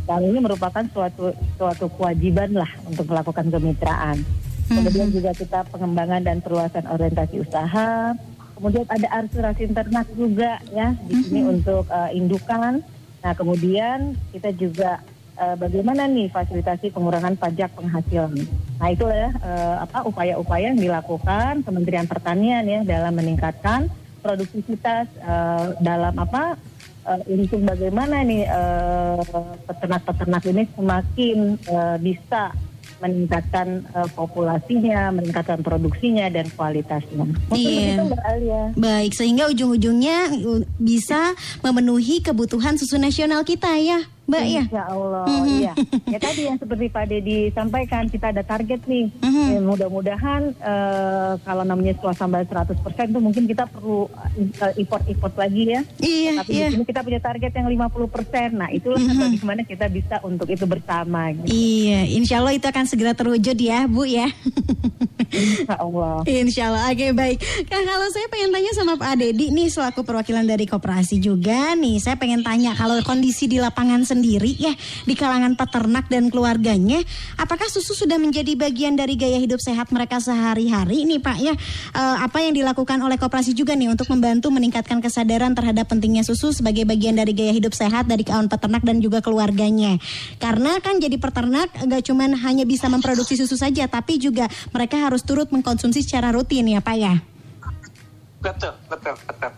[0.06, 4.22] Dan ini merupakan suatu suatu kewajiban lah untuk melakukan kemitraan.
[4.66, 8.14] Kemudian juga kita pengembangan dan perluasan orientasi usaha.
[8.58, 12.86] Kemudian ada asuransi ternak juga ya di sini untuk eh, indukan.
[13.26, 15.02] Nah kemudian kita juga
[15.36, 18.32] eh, bagaimana nih fasilitasi pengurangan pajak penghasilan.
[18.80, 23.88] Nah itulah ya, eh, apa upaya-upaya yang dilakukan Kementerian Pertanian ya dalam meningkatkan
[24.24, 26.56] produktivitas eh, dalam apa
[27.06, 28.48] eh, untuk bagaimana nih
[29.68, 32.52] peternak-peternak ini semakin eh, bisa
[32.96, 37.28] meningkatkan eh, populasinya, meningkatkan produksinya dan kualitasnya.
[37.52, 38.72] Iya.
[38.72, 44.62] Baik, sehingga ujung-ujungnya uh, bisa memenuhi kebutuhan susu nasional kita ya, Mbak ya.
[44.66, 45.46] Insya Allah, Mhm.
[45.54, 45.72] iya.
[46.06, 49.06] Ya tadi yang seperti Pak Dedi sampaikan, kita ada target nih.
[49.22, 49.46] Mhm.
[49.48, 52.74] Ya, mudah-mudahan eh, kalau namanya swasembada 100%
[53.08, 55.80] tuh mungkin kita perlu eh, import-import lagi ya.
[55.98, 56.66] Iya, Tapi iya.
[56.66, 58.50] di sini kita punya target yang 50%.
[58.52, 61.30] Nah, itulah bagaimana kita bisa untuk itu bersama.
[61.30, 61.46] Gitu.
[61.46, 64.26] Iya, insya Allah itu akan segera terwujud ya, Bu ya.
[65.32, 66.16] Insya Allah.
[66.26, 67.38] Insya Allah, oke baik.
[67.66, 72.02] Kak, kalau saya pengen tanya sama Pak Dedi nih selaku perwakilan dari koperasi juga nih,
[72.02, 74.72] saya pengen tanya kalau kondisi di lapangan sendiri ya
[75.04, 77.00] di kalangan peternak dan keluarganya,
[77.38, 81.54] apakah susu sudah menjadi bagian dari gaya hidup sehat mereka sehari-hari nih Pak ya?
[81.96, 86.50] Eh, apa yang dilakukan oleh koperasi juga nih untuk membantu meningkatkan kesadaran terhadap pentingnya susu
[86.52, 89.96] sebagai bagian dari gaya hidup sehat dari kawan peternak dan juga keluarganya.
[90.42, 95.15] Karena kan jadi peternak nggak cuman hanya bisa memproduksi susu saja, tapi juga mereka harus
[95.22, 97.14] turut mengkonsumsi secara rutin ya Pak ya.
[98.42, 99.52] Betul, betul, betul.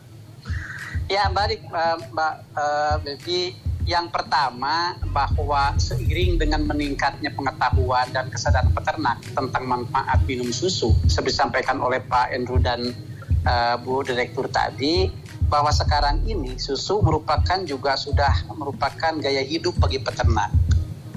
[1.08, 3.42] Ya, balik eh, Mbak eh, Bebi.
[3.88, 11.32] Yang pertama bahwa seiring dengan meningkatnya pengetahuan dan kesadaran peternak tentang manfaat minum susu, seperti
[11.32, 12.92] disampaikan oleh Pak Andrew dan
[13.48, 15.08] eh, Bu Direktur tadi,
[15.48, 20.52] bahwa sekarang ini susu merupakan juga sudah merupakan gaya hidup bagi peternak.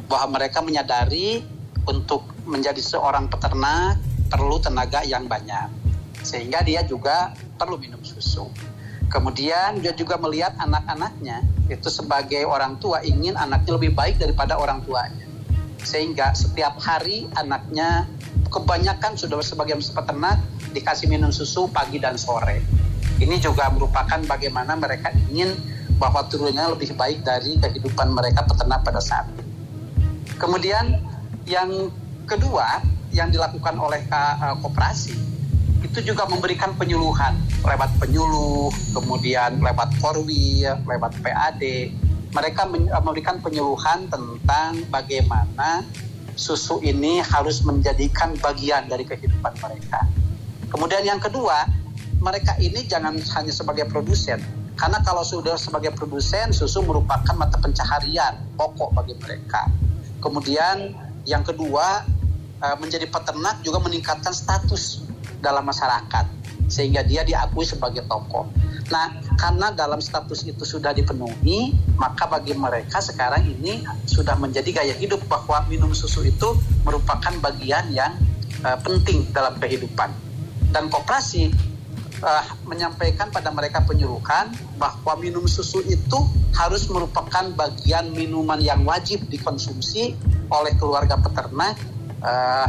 [0.08, 1.44] Bahwa mereka menyadari
[1.84, 4.00] untuk menjadi seorang peternak
[4.32, 5.68] perlu tenaga yang banyak.
[6.24, 8.48] Sehingga dia juga perlu minum susu.
[9.12, 14.80] Kemudian dia juga melihat anak-anaknya itu sebagai orang tua ingin anaknya lebih baik daripada orang
[14.88, 15.28] tuanya.
[15.84, 18.08] Sehingga setiap hari anaknya
[18.48, 20.40] kebanyakan sudah sebagai peternak
[20.72, 22.64] dikasih minum susu pagi dan sore.
[23.20, 25.60] Ini juga merupakan bagaimana mereka ingin
[26.00, 29.46] bahwa turunnya lebih baik dari kehidupan mereka peternak pada saat ini.
[30.40, 30.98] Kemudian
[31.46, 31.92] yang
[32.26, 35.32] kedua yang dilakukan oleh uh, koperasi
[35.82, 41.64] itu juga memberikan penyuluhan lewat penyuluh, kemudian lewat korwil, lewat PAD.
[42.32, 45.84] Mereka uh, memberikan penyuluhan tentang bagaimana
[46.38, 50.08] susu ini harus menjadikan bagian dari kehidupan mereka.
[50.72, 51.68] Kemudian yang kedua,
[52.24, 54.40] mereka ini jangan hanya sebagai produsen.
[54.80, 59.68] Karena kalau sudah sebagai produsen, susu merupakan mata pencaharian pokok bagi mereka.
[60.24, 60.96] Kemudian
[61.28, 62.08] yang kedua,
[62.62, 65.04] eh, menjadi peternak juga meningkatkan status
[65.42, 68.48] dalam masyarakat sehingga dia diakui sebagai tokoh.
[68.92, 74.96] Nah, karena dalam status itu sudah dipenuhi, maka bagi mereka sekarang ini sudah menjadi gaya
[74.96, 76.56] hidup bahwa minum susu itu
[76.88, 78.16] merupakan bagian yang
[78.64, 80.12] eh, penting dalam kehidupan.
[80.72, 81.52] Dan koperasi
[82.24, 86.20] eh, menyampaikan pada mereka penyuluhan bahwa minum susu itu
[86.56, 90.16] harus merupakan bagian minuman yang wajib dikonsumsi
[90.52, 91.80] oleh keluarga peternak
[92.22, 92.68] eh,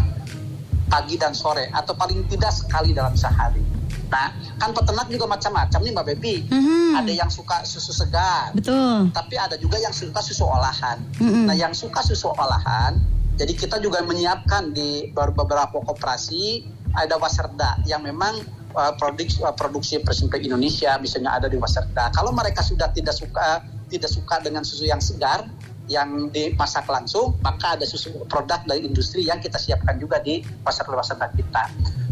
[0.92, 3.64] pagi dan sore atau paling tidak sekali dalam sehari.
[4.12, 4.28] Nah,
[4.60, 6.34] kan peternak juga macam-macam nih Mbak Bebi.
[6.52, 7.00] Mhm.
[7.00, 9.08] Ada yang suka susu segar, Betul.
[9.08, 11.00] tapi ada juga yang suka susu olahan.
[11.16, 11.48] Mhm.
[11.48, 13.00] Nah, yang suka susu olahan,
[13.40, 18.44] jadi kita juga menyiapkan di beberapa koperasi ada Waserda yang memang
[18.76, 19.96] uh, produksi, uh, produksi
[20.44, 22.12] Indonesia misalnya ada di Waserda.
[22.12, 25.48] Kalau mereka sudah tidak suka tidak suka dengan susu yang segar
[25.92, 31.20] yang dimasak langsung, maka ada susu produk dari industri yang kita siapkan juga di pasar-pasar
[31.36, 31.64] kita.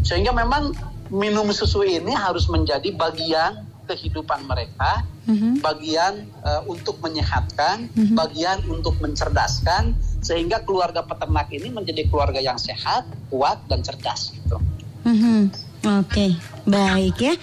[0.05, 0.69] Sehingga memang
[1.09, 5.59] minum susu ini harus menjadi bagian kehidupan mereka, Mhm.
[5.59, 8.15] bagian uh, untuk menyehatkan, Mhm.
[8.15, 14.31] bagian untuk mencerdaskan, sehingga keluarga peternak ini menjadi keluarga yang sehat, kuat, dan cerdas.
[14.31, 14.57] Gitu.
[15.03, 15.70] Mhm.
[15.81, 17.33] Oke, baik ya.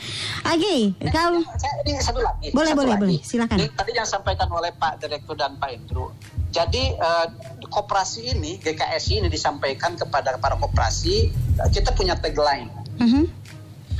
[0.46, 2.54] Oke, kalau Saya ini satu lagi.
[2.54, 3.02] Boleh, satu boleh, lagi.
[3.02, 3.18] boleh.
[3.20, 3.56] Silakan.
[3.58, 6.14] Ini tadi yang disampaikan oleh Pak Direktur dan Pak Indro.
[6.48, 7.26] Jadi eh,
[7.66, 11.34] koperasi ini, GKSI ini disampaikan kepada para koperasi,
[11.68, 12.70] kita punya tagline,
[13.02, 13.26] Mhm.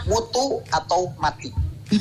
[0.07, 1.51] mutu atau mati.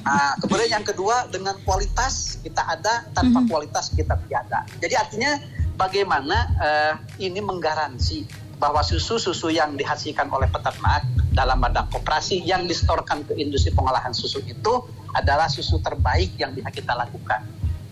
[0.00, 4.64] Nah, kemudian yang kedua dengan kualitas kita ada, tanpa kualitas kita tiada.
[4.78, 5.36] Jadi artinya
[5.76, 8.24] bagaimana eh, ini menggaransi
[8.60, 14.44] bahwa susu-susu yang dihasilkan oleh peternak dalam badan koperasi yang distorkan ke industri pengolahan susu
[14.44, 14.84] itu
[15.16, 17.40] adalah susu terbaik yang bisa kita lakukan,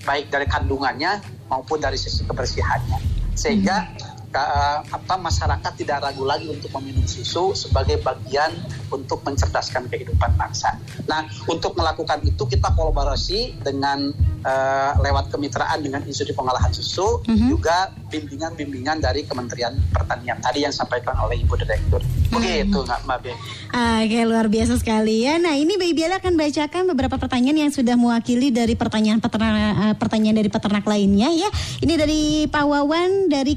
[0.05, 3.01] baik dari kandungannya maupun dari sisi kebersihannya,
[3.33, 8.53] sehingga ka- apa masyarakat tidak ragu lagi untuk meminum susu sebagai bagian
[8.93, 10.77] untuk mencerdaskan kehidupan bangsa.
[11.09, 14.13] Nah, untuk melakukan itu kita kolaborasi dengan
[14.45, 21.17] eh, lewat kemitraan dengan Institut Pengolahan Susu, juga bimbingan-bimbingan dari Kementerian Pertanian tadi yang disampaikan
[21.21, 22.01] oleh Ibu Direktur.
[22.33, 23.33] Begitu, nggak Mbak Be.
[23.69, 25.37] Oke, luar biasa sekali ya.
[25.37, 29.95] Nah, ini Baby Bella akan bacakan beberapa pertanyaan yang sudah mewakili dari pertanyaan peternak, eh,
[29.97, 31.51] pertanyaan dari peternak lainnya ya.
[31.85, 33.53] Ini dari Pak Wawan dari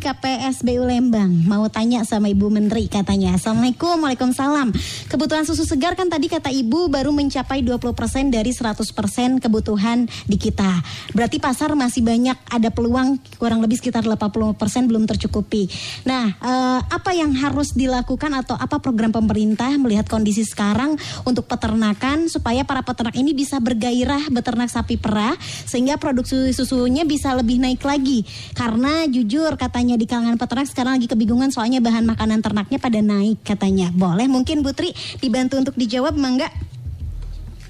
[0.62, 1.34] KPSBU Lembang.
[1.50, 3.34] Mau tanya sama Ibu Menteri katanya.
[3.34, 4.70] Assalamualaikum, Waalaikumsalam.
[5.10, 10.86] Kebutuhan susu segar kan tadi kata Ibu baru mencapai 20% dari 100% kebutuhan di kita.
[11.18, 15.66] Berarti pasar masih banyak ada peluang kurang lebih sekitar 80% belum tercukupi.
[16.06, 20.94] Nah, eh, apa yang harus dilakukan atau apa program pemerintah melihat kondisi sekarang
[21.26, 27.34] untuk peternakan supaya para peternak ini bisa bergairah beternak sapi perah sehingga produksi susunya bisa
[27.34, 28.22] lebih naik lagi.
[28.54, 33.40] Karena jujur katanya di kalangan peternak sekarang lagi kebingungan soalnya bahan makanan ternaknya pada naik
[33.48, 33.88] katanya.
[33.96, 34.92] Boleh mungkin Putri
[35.24, 36.52] dibantu untuk dijawab mangga?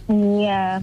[0.09, 0.81] Iya.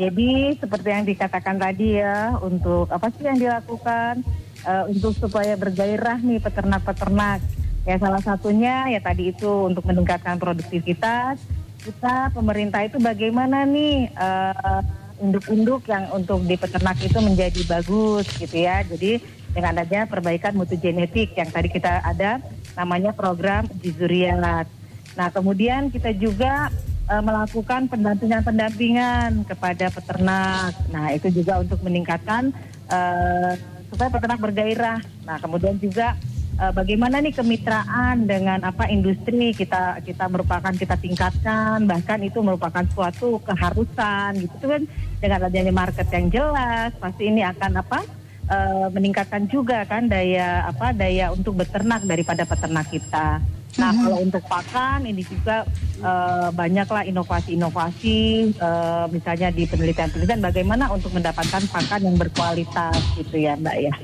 [0.00, 4.24] Jadi seperti yang dikatakan tadi ya, untuk apa sih yang dilakukan
[4.64, 7.44] eh, untuk supaya bergairah nih peternak-peternak.
[7.84, 11.38] Ya salah satunya ya tadi itu untuk meningkatkan produktivitas.
[11.84, 14.80] Kita pemerintah itu bagaimana nih eh,
[15.22, 18.82] induk-induk yang untuk di peternak itu menjadi bagus gitu ya.
[18.82, 19.22] Jadi
[19.54, 22.42] dengan adanya perbaikan mutu genetik yang tadi kita ada
[22.74, 24.66] namanya program Jizuriat.
[25.14, 26.74] Nah kemudian kita juga
[27.08, 30.74] eh, melakukan pendampingan-pendampingan kepada peternak.
[30.90, 32.50] Nah, itu juga untuk meningkatkan
[32.90, 33.52] eh,
[33.94, 35.00] supaya peternak bergairah.
[35.22, 36.18] Nah, kemudian juga
[36.58, 42.82] eh, bagaimana nih kemitraan dengan apa industri kita kita merupakan kita tingkatkan bahkan itu merupakan
[42.90, 44.82] suatu keharusan gitu kan
[45.22, 50.92] dengan adanya market yang jelas pasti ini akan apa eh, meningkatkan juga kan daya apa
[50.92, 53.40] daya untuk beternak daripada peternak kita.
[53.74, 55.66] Nah kalau untuk pakan ini juga
[55.98, 58.18] eh, banyaklah inovasi-inovasi
[58.54, 63.94] eh, misalnya di penelitian-penelitian bagaimana untuk mendapatkan pakan yang berkualitas gitu ya Mbak ya.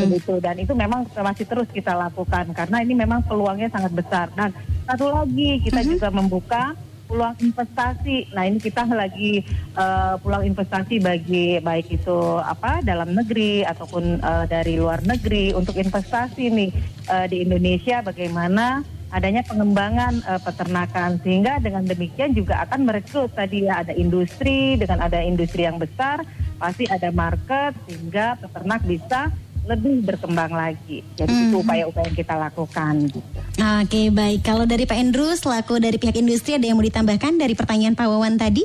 [0.00, 4.32] Untuk itu dan itu memang masih terus kita lakukan karena ini memang peluangnya sangat besar.
[4.32, 4.56] Dan
[4.88, 6.72] satu lagi kita juga membuka
[7.14, 8.34] peluang investasi.
[8.34, 9.46] Nah ini kita lagi
[9.78, 15.78] eh, peluang investasi bagi baik itu apa dalam negeri ataupun eh, dari luar negeri untuk
[15.78, 16.70] investasi nih
[17.06, 18.02] eh, di Indonesia.
[18.02, 18.82] Bagaimana
[19.14, 21.22] adanya pengembangan eh, peternakan.
[21.22, 24.74] Sehingga dengan demikian juga akan merekrut tadi ya ada industri.
[24.74, 26.26] Dengan ada industri yang besar
[26.58, 29.30] pasti ada market sehingga peternak bisa
[29.64, 31.00] lebih berkembang lagi.
[31.16, 32.94] Jadi itu upaya-upaya yang kita lakukan.
[33.08, 33.38] Gitu.
[33.80, 37.56] Oke baik, kalau dari Pak Andrew selaku dari pihak industri ada yang mau ditambahkan dari
[37.56, 38.64] pertanyaan Pak Wawan tadi?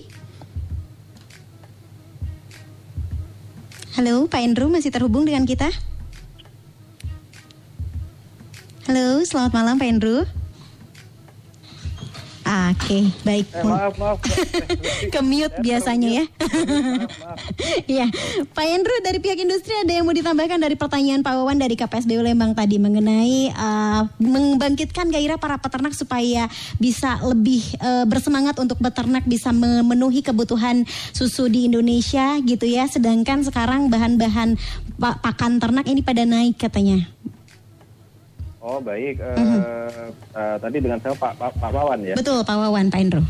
[3.95, 5.71] Halo Pak Andrew masih terhubung dengan kita?
[8.87, 10.25] Halo, selamat malam Pak Andrew.
[12.49, 13.45] Oke, baik.
[13.53, 14.17] Eh, maaf, maaf.
[15.13, 16.25] Ke mute biasanya ya.
[17.85, 18.09] Iya,
[18.53, 22.21] Pak Andrew dari pihak industri ada yang mau ditambahkan dari pertanyaan Pak Wawan dari KPSBU
[22.25, 26.49] Lembang tadi mengenai uh, membangkitkan gairah para peternak supaya
[26.81, 32.89] bisa lebih uh, bersemangat untuk beternak bisa memenuhi kebutuhan susu di Indonesia gitu ya.
[32.89, 34.57] Sedangkan sekarang bahan-bahan
[34.97, 37.05] pa- pakan ternak ini pada naik katanya.
[38.69, 42.13] Oh baik, Eh, eh, tadi dengan saya Pak Pak, Pak Wawan ya.
[42.13, 43.25] Betul Pak Wawan, Pak Andrew.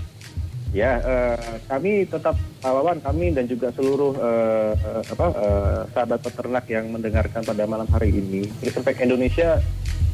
[0.75, 6.19] Ya, eh, kami tetap Pak Wawan, kami dan juga seluruh eh, eh, apa eh, sahabat
[6.27, 9.63] peternak yang mendengarkan pada malam hari ini, Disinfek Indonesia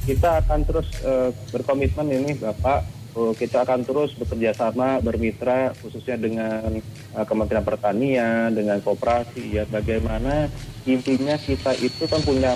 [0.06, 2.86] kita akan terus eh, berkomitmen ini Bapak,
[3.18, 6.70] eh, kita akan terus bekerja sama bermitra khususnya dengan
[7.18, 10.54] eh, Kementerian Pertanian, dengan koperasi ya bagaimana
[10.86, 12.54] intinya kita itu kan punya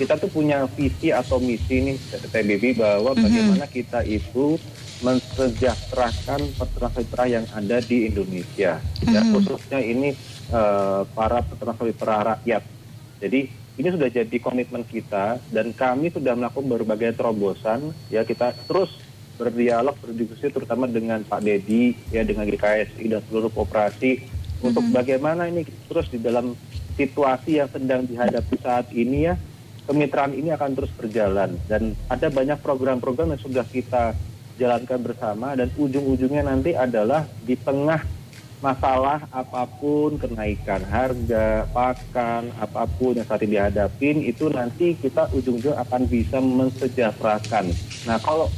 [0.00, 1.96] kita tuh punya visi atau misi nih
[2.32, 4.56] TBB bahwa bagaimana kita itu
[5.04, 8.80] mensejahterakan peternak-peternak yang ada di Indonesia.
[9.04, 10.16] Ya, khususnya ini
[10.48, 12.64] eh, para peternak-peternak rakyat.
[13.20, 17.92] Jadi ini sudah jadi komitmen kita dan kami sudah melakukan berbagai terobosan.
[18.08, 18.96] Ya kita terus
[19.36, 25.64] berdialog, berdiskusi terutama dengan Pak Dedi, ya dengan GKSI dan seluruh kooperasi untuk bagaimana ini
[25.88, 26.52] terus di dalam
[26.96, 29.40] situasi yang sedang dihadapi saat ini ya
[29.90, 34.14] kemitraan ini akan terus berjalan dan ada banyak program-program yang sudah kita
[34.54, 37.98] jalankan bersama dan ujung-ujungnya nanti adalah di tengah
[38.62, 45.26] masalah apa pun kenaikan harga pakan apa pun yang saat ini dihadapin itu nanti kita
[45.32, 47.72] ujung-ujung akan bisa mensejahterakan.
[48.04, 48.52] Nah kalau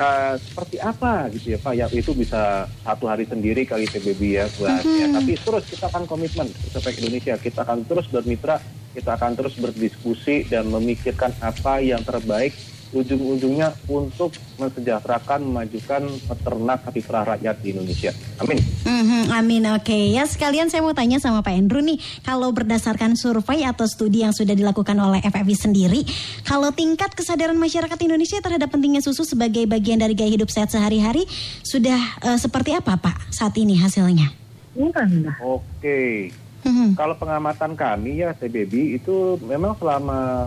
[0.00, 1.72] uh, seperti apa gitu ya Pak?
[1.76, 5.06] Ya itu bisa satu hari sendiri kali PBB ya buat ya.
[5.20, 7.36] Tapi terus kita akan komitmen sampai Indonesia.
[7.36, 8.56] Kita akan terus bermitra
[8.92, 12.52] kita akan terus berdiskusi dan memikirkan apa yang terbaik
[12.92, 18.12] ujung-ujungnya untuk mensejahterakan, memajukan peternak sapi perah rakyat di Indonesia.
[18.36, 18.60] Amin.
[18.84, 19.96] Mhm, amin, oke.
[20.12, 24.36] Ya sekalian saya mau tanya sama Pak Andrew nih, kalau berdasarkan survei atau studi yang
[24.36, 26.04] sudah dilakukan oleh FFI sendiri,
[26.44, 31.24] kalau tingkat kesadaran masyarakat Indonesia terhadap pentingnya susu sebagai bagian dari gaya hidup sehat sehari-hari,
[31.64, 34.28] sudah eh, seperti apa Pak saat ini hasilnya?
[35.40, 36.32] Oke.
[36.62, 36.94] Mhm.
[36.94, 40.46] Kalau pengamatan kami ya TBB itu memang selama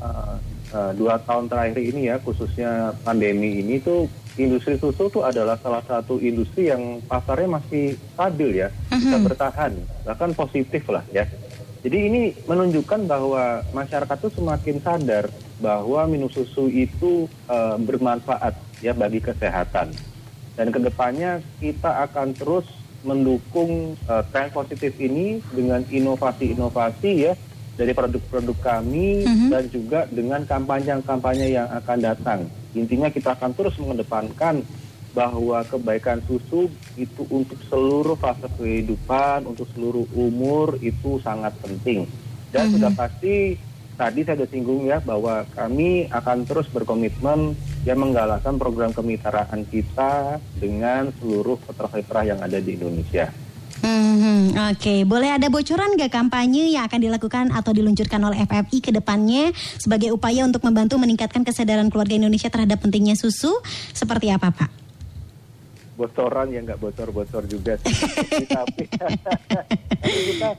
[0.71, 5.83] uh, dua tahun terakhir ini ya khususnya pandemi ini tuh industri susu tuh adalah salah
[5.83, 9.71] satu industri yang pasarnya masih stabil ya bisa bertahan
[10.07, 11.27] bahkan positif lah ya.
[11.85, 15.29] Jadi ini menunjukkan bahwa masyarakat tuh semakin sadar
[15.61, 19.93] bahwa minum susu itu uh, bermanfaat ya bagi kesehatan
[20.55, 22.65] dan ke depannya kita akan terus
[23.05, 27.33] mendukung uh, tren positif ini dengan inovasi-inovasi ya
[27.75, 32.39] dari produk-produk kami dan juga dengan kampanye-kampanye yang akan datang.
[32.73, 34.63] Intinya kita akan terus mengedepankan
[35.15, 36.67] bahwa kebaikan susu
[36.99, 42.03] itu untuk seluruh fase kehidupan, untuk seluruh umur itu sangat penting.
[42.51, 43.55] Dan sudah pasti
[43.95, 50.41] tadi saya sudah singgung ya bahwa kami akan terus berkomitmen yang menggalakkan program kemitraan kita
[50.57, 53.29] dengan seluruh peternak yang ada di Indonesia.
[53.85, 58.89] Mhm, Oke, boleh ada bocoran nggak kampanye yang akan dilakukan atau diluncurkan oleh FFI ke
[58.89, 63.53] depannya sebagai upaya untuk membantu meningkatkan kesadaran keluarga Indonesia terhadap pentingnya susu?
[63.93, 64.85] Seperti apa, Pak?
[65.95, 67.95] bocoran ya nggak bocor-bocor juga sih.
[68.51, 68.83] tapi
[70.03, 70.49] tapi kita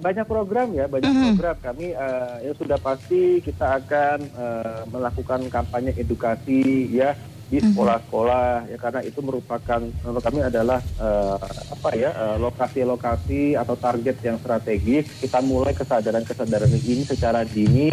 [0.00, 1.56] banyak program ya banyak program.
[1.60, 7.16] Kami uh, ya sudah pasti kita akan uh, melakukan kampanye edukasi ya
[7.48, 8.68] di sekolah-sekolah.
[8.68, 11.40] Ya karena itu merupakan menurut kami adalah uh,
[11.72, 15.08] apa ya uh, lokasi-lokasi atau target yang strategis.
[15.20, 17.88] Kita mulai kesadaran-kesadaran ini secara dini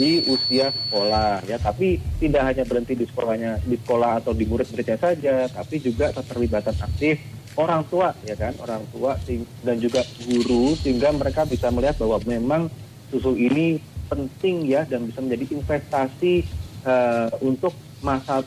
[0.00, 1.60] di usia sekolah ya.
[1.60, 6.76] Tapi tidak hanya berhenti di sekolahnya di sekolah atau di murid-muridnya saja tapi juga keterlibatan
[6.80, 9.18] aktif orang tua ya kan orang tua
[9.66, 12.62] dan juga guru sehingga mereka bisa melihat bahwa memang
[13.10, 16.46] susu ini penting ya dan bisa menjadi investasi
[16.86, 18.42] eh, untuk masa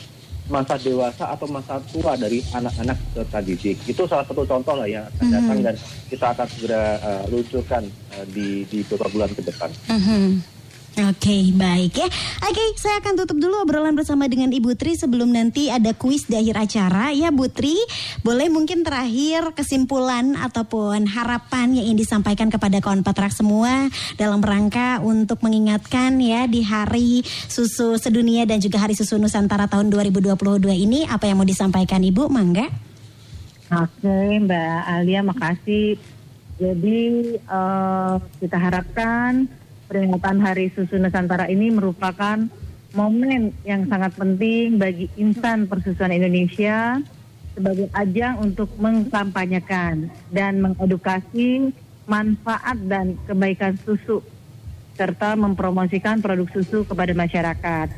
[0.52, 5.08] masa dewasa atau masa tua dari anak-anak peserta didik itu salah satu contoh lah yang
[5.08, 5.76] akan datang dan
[6.12, 9.70] kita akan segera eh, luncurkan eh, di di beberapa bulan ke depan.
[9.88, 10.53] Mhm.
[10.94, 12.06] Oke, baik ya.
[12.46, 16.38] Oke, saya akan tutup dulu obrolan bersama dengan Ibu Tri sebelum nanti ada kuis di
[16.38, 17.10] akhir acara.
[17.10, 17.74] Ya, Bu Tri,
[18.22, 23.90] boleh mungkin terakhir kesimpulan ataupun harapan yang ingin disampaikan kepada kawan petrak semua
[24.22, 29.90] dalam rangka untuk mengingatkan ya di Hari Susu Sedunia dan juga Hari Susu Nusantara tahun
[29.90, 30.38] 2022
[30.78, 32.30] ini apa yang mau disampaikan Ibu?
[32.30, 32.70] Mangga.
[33.74, 35.98] Oke, Mbak Alia, makasih.
[36.62, 39.50] Jadi eh, kita harapkan
[39.94, 42.42] peringatan Hari Susu Nusantara ini merupakan
[42.98, 46.98] momen yang sangat penting bagi insan persusuan Indonesia
[47.54, 51.70] sebagai ajang untuk mengkampanyekan dan mengedukasi
[52.10, 54.26] manfaat dan kebaikan susu
[54.98, 57.94] serta mempromosikan produk susu kepada masyarakat.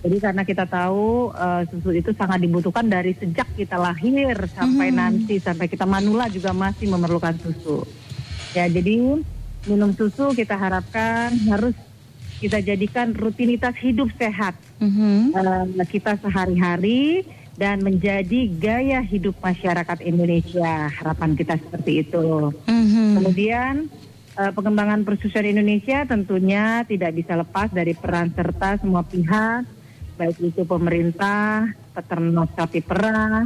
[0.00, 5.42] Jadi karena kita tahu eh, susu itu sangat dibutuhkan dari sejak kita lahir sampai nanti
[5.42, 7.82] sampai kita manula juga masih memerlukan susu.
[8.54, 9.20] Ya jadi
[9.66, 11.76] minum susu kita harapkan harus
[12.40, 15.36] kita jadikan rutinitas hidup sehat Mhm.
[15.36, 20.88] eh, kita sehari-hari dan menjadi gaya hidup masyarakat Indonesia.
[20.88, 22.48] Harapan kita seperti itu.
[22.64, 23.20] Mhm.
[23.20, 23.74] Kemudian
[24.40, 29.68] eh, pengembangan persusuan Indonesia tentunya tidak bisa lepas dari peran serta semua pihak,
[30.16, 33.44] baik itu pemerintah, peternak sapi perah,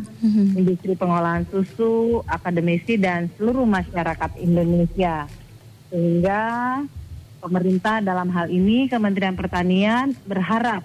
[0.55, 5.27] industri pengolahan susu, akademisi dan seluruh masyarakat Indonesia.
[5.95, 6.43] Sehingga
[7.39, 10.83] pemerintah dalam hal ini Kementerian Pertanian berharap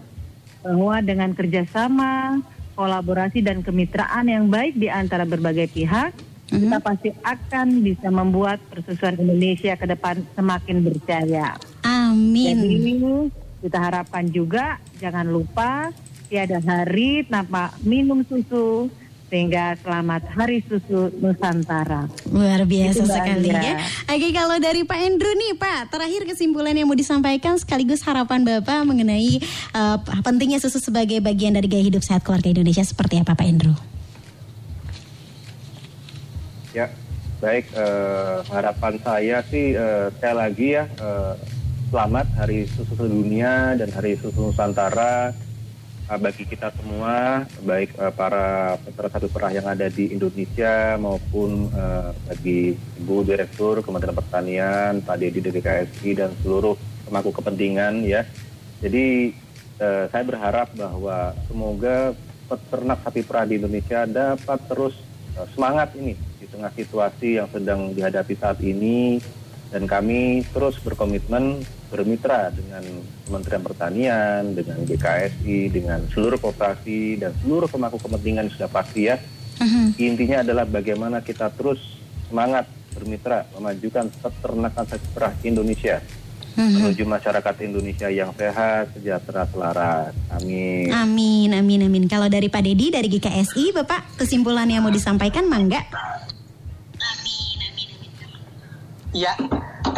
[0.61, 2.45] bahwa dengan kerjasama,
[2.77, 6.13] kolaborasi dan kemitraan yang baik di antara berbagai pihak,
[6.45, 11.57] kita pasti akan bisa membuat persusuan Indonesia ke depan semakin berjaya.
[11.81, 12.53] Amin.
[12.53, 12.93] Jadi
[13.65, 15.89] kita harapkan juga jangan lupa
[16.29, 18.93] tiada hari tanpa minum susu
[19.29, 22.09] sehingga selamat Hari Susu Nusantara.
[22.33, 23.77] Luar biasa Itu, sekali ya.
[24.09, 28.83] Oke kalau dari Pak Endro nih Pak, terakhir kesimpulan yang mau disampaikan sekaligus harapan Bapak
[28.89, 29.37] mengenai
[29.73, 33.77] eh, pentingnya susu sebagai bagian dari gaya hidup sehat keluarga Indonesia seperti apa Pak Endro?
[36.73, 36.89] Ya,
[37.37, 37.69] baik.
[37.73, 41.33] eh, harapan saya sih eh, sekali lagi ya eh,
[41.89, 45.33] selamat Hari Susu Sedunia dan Hari Susu Nusantara
[46.17, 52.09] bagi kita semua, baik eh, para peternak sapi perah yang ada di Indonesia maupun eh,
[52.25, 56.73] bagi Ibu Direktur Kementerian Pertanian, Pak Dedi dari KSI dan seluruh
[57.05, 58.25] pemangku kepentingan ya.
[58.81, 59.37] Jadi
[59.77, 62.17] eh, saya berharap bahwa semoga
[62.49, 64.97] peternak sapi perah di Indonesia dapat terus
[65.37, 69.21] eh, semangat ini di tengah situasi yang sedang dihadapi saat ini
[69.69, 72.85] dan kami terus berkomitmen bermitra dengan
[73.25, 79.17] Kementerian Pertanian, dengan GKSI, dengan seluruh koperasi dan seluruh pemangku kepentingan sudah pasti ya.
[79.99, 81.81] Intinya adalah bagaimana kita terus
[82.29, 85.99] semangat bermitra memajukan peternakan sapi perah Indonesia
[86.59, 90.11] menuju masyarakat Indonesia yang sehat, sejahtera, selaras.
[90.35, 90.91] Amin.
[90.91, 92.03] Amin, amin, amin.
[92.11, 95.79] Kalau dari Pak Dedi dari GKSI, Bapak kesimpulan yang mau disampaikan mangga?
[99.15, 99.33] Ya,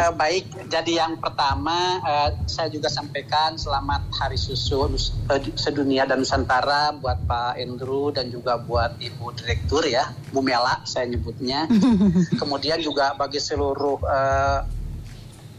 [0.02, 0.44] eh, baik.
[0.66, 7.22] Jadi yang pertama eh, saya juga sampaikan selamat Hari Susu eh, sedunia dan Nusantara buat
[7.26, 11.70] Pak Andrew dan juga buat Ibu Direktur ya, Bu Mela saya nyebutnya.
[12.40, 14.60] Kemudian juga bagi seluruh eh,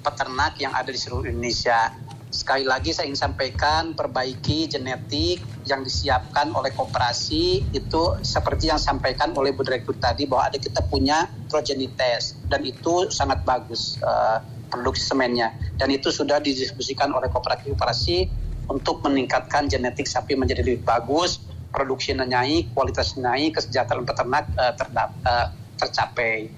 [0.04, 1.96] peternak yang ada di seluruh Indonesia.
[2.34, 9.30] Sekali lagi saya ingin sampaikan perbaiki genetik yang disiapkan oleh koperasi itu seperti yang sampaikan
[9.38, 15.14] oleh Bu Direktur tadi bahwa ada kita punya progenites dan itu sangat bagus eh, produksi
[15.14, 18.26] semennya dan itu sudah didistribusikan oleh koperasi-koperasi
[18.66, 21.38] untuk meningkatkan genetik sapi menjadi lebih bagus,
[21.70, 26.50] produksinya naik, kualitasnya naik, kesejahteraan peternak eh, terdap- eh, tercapai.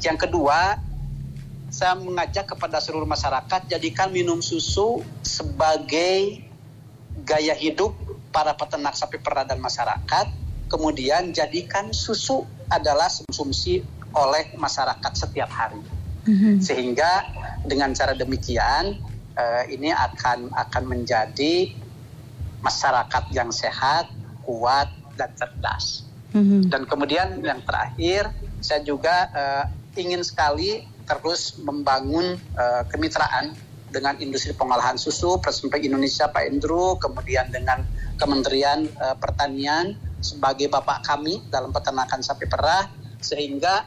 [0.00, 0.87] Yang kedua,
[1.78, 6.42] saya mengajak kepada seluruh masyarakat jadikan minum susu sebagai
[7.22, 7.94] gaya hidup
[8.34, 10.26] para peternak sapi perah dan masyarakat.
[10.66, 15.78] Kemudian jadikan susu adalah konsumsi oleh masyarakat setiap hari.
[16.58, 17.30] Sehingga
[17.62, 18.98] dengan cara demikian
[19.38, 21.78] eh, ini akan akan menjadi
[22.58, 24.10] masyarakat yang sehat,
[24.42, 26.02] kuat dan cerdas.
[26.68, 29.64] Dan kemudian yang terakhir, saya juga eh,
[30.02, 33.56] ingin sekali terus membangun eh, kemitraan
[33.88, 37.80] dengan industri pengolahan susu, Presiden Indonesia Pak Endro, kemudian dengan
[38.20, 42.84] Kementerian eh, Pertanian sebagai bapak kami dalam peternakan sapi perah,
[43.18, 43.86] sehingga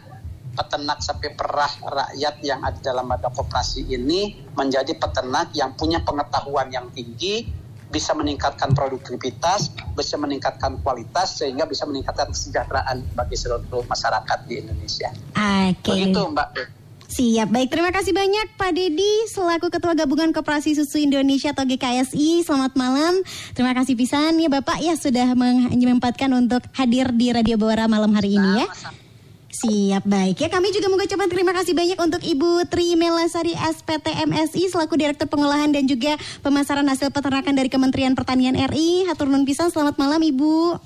[0.51, 6.67] peternak sapi perah rakyat yang ada dalam badan koperasi ini menjadi peternak yang punya pengetahuan
[6.71, 7.47] yang tinggi,
[7.91, 15.11] bisa meningkatkan produktivitas, bisa meningkatkan kualitas, sehingga bisa meningkatkan kesejahteraan bagi seluruh masyarakat di Indonesia.
[15.35, 15.91] Oke.
[15.91, 16.80] Begitu Mbak.
[17.11, 22.47] Siap, baik terima kasih banyak Pak Dedi selaku Ketua Gabungan Koperasi Susu Indonesia atau GKSI.
[22.47, 23.19] Selamat malam.
[23.51, 28.39] Terima kasih pisan ya Bapak ya sudah menyempatkan untuk hadir di Radio Bawara malam hari
[28.39, 28.67] ini ya.
[29.51, 34.71] Siap baik ya kami juga mengucapkan terima kasih banyak untuk Ibu Tri Melasari SPT MSI
[34.71, 39.11] selaku Direktur Pengolahan dan juga Pemasaran Hasil Peternakan dari Kementerian Pertanian RI.
[39.11, 40.79] Hatur nun pisan selamat malam Ibu.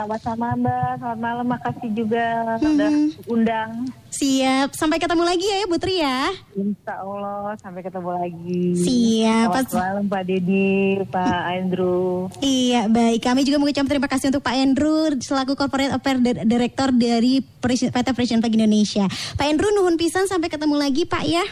[0.00, 1.46] Sama-sama Mbak, selamat malam.
[1.46, 2.24] Makasih juga
[2.56, 2.88] sudah
[3.28, 3.70] undang.
[4.08, 6.32] Siap, sampai ketemu lagi ya Bu Tri ya.
[6.56, 8.64] Insya Allah sampai ketemu lagi.
[8.80, 9.48] Siap.
[9.60, 10.72] Selamat malam Pak Dedi,
[11.04, 12.32] Pak Andrew.
[12.40, 13.20] Iya, baik.
[13.20, 18.08] Kami juga mengucapkan terima kasih untuk Pak Andrew selaku Corporate Affairs Di- Director dari PT
[18.16, 19.04] Presiden Pagi Indonesia.
[19.36, 21.44] Pak Andrew nuhun pisan sampai ketemu lagi Pak ya.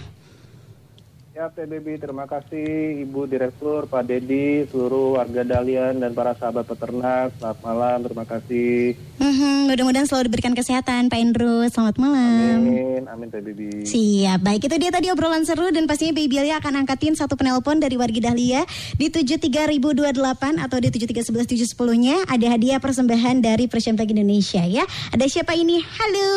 [1.38, 7.30] Ya PBB, terima kasih Ibu Direktur, Pak Dedi, seluruh warga Dalian dan para sahabat peternak.
[7.38, 8.98] Selamat malam, terima kasih.
[9.22, 11.62] Mhm, mudah-mudahan selalu diberikan kesehatan Pak Andrew.
[11.70, 12.58] Selamat malam.
[12.58, 13.86] Amin, amin PBB.
[13.86, 17.78] Siap, baik itu dia tadi obrolan seru dan pastinya Baby Alia akan angkatin satu penelpon
[17.78, 18.66] dari wargi Dahlia
[18.98, 24.82] di 73028 atau di 7311710-nya ada hadiah persembahan dari Pagi Indonesia ya.
[25.14, 25.78] Ada siapa ini?
[25.86, 26.30] Halo,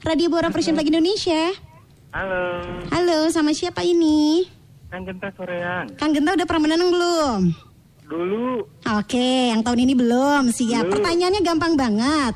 [0.00, 1.69] Radio Bora Pagi Indonesia.
[2.10, 2.42] Halo,
[2.90, 4.42] Halo, sama siapa ini?
[4.90, 5.94] Kang Genta Soreang.
[5.94, 7.40] Kang Genta udah pernah menanam belum?
[8.04, 8.66] Dulu
[8.98, 10.50] Oke, yang tahun ini belum.
[10.50, 10.58] Siap.
[10.82, 10.92] Belum.
[10.92, 12.34] Pertanyaannya gampang banget.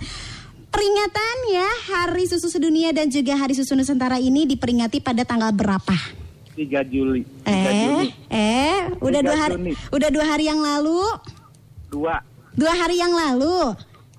[0.70, 5.98] Peringatan ya Hari Susu Sedunia dan juga Hari Susu Nusantara ini diperingati pada tanggal berapa?
[6.54, 7.26] 3 Juli.
[7.42, 8.08] 3 Eh, Juni.
[8.28, 9.72] eh, udah 3 dua hari, Juni.
[9.90, 11.02] udah dua hari yang lalu,
[11.88, 12.22] Dua.
[12.54, 13.74] dua hari yang lalu.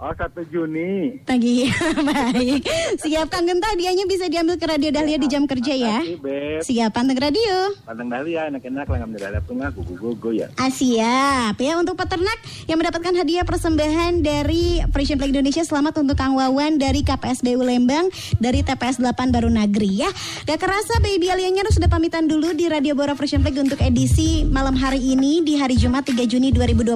[0.05, 1.17] Oh, 1 Juni.
[1.25, 1.65] Pagi,
[2.13, 2.61] baik.
[3.01, 5.97] Siap Kang Genta, hadiahnya bisa diambil ke Radio Dahlia di jam kerja ya.
[6.21, 6.61] Beb.
[6.61, 7.73] Siap, panteng radio.
[7.89, 10.53] Padang Dahlia, enak-enak lah ngambil dahlia tengah, gugu-gugu ya.
[10.61, 12.37] Ah, siap ya untuk peternak
[12.69, 18.13] yang mendapatkan hadiah persembahan dari Frisian Flag Indonesia selamat untuk Kang Wawan dari KPSBU Lembang
[18.37, 20.09] dari TPS 8 Baru Nagri ya.
[20.45, 24.77] Gak kerasa Baby Alianya sudah pamitan dulu di Radio Bora Frisian Flag untuk edisi malam
[24.77, 26.93] hari ini di hari Jumat 3 Juni 2022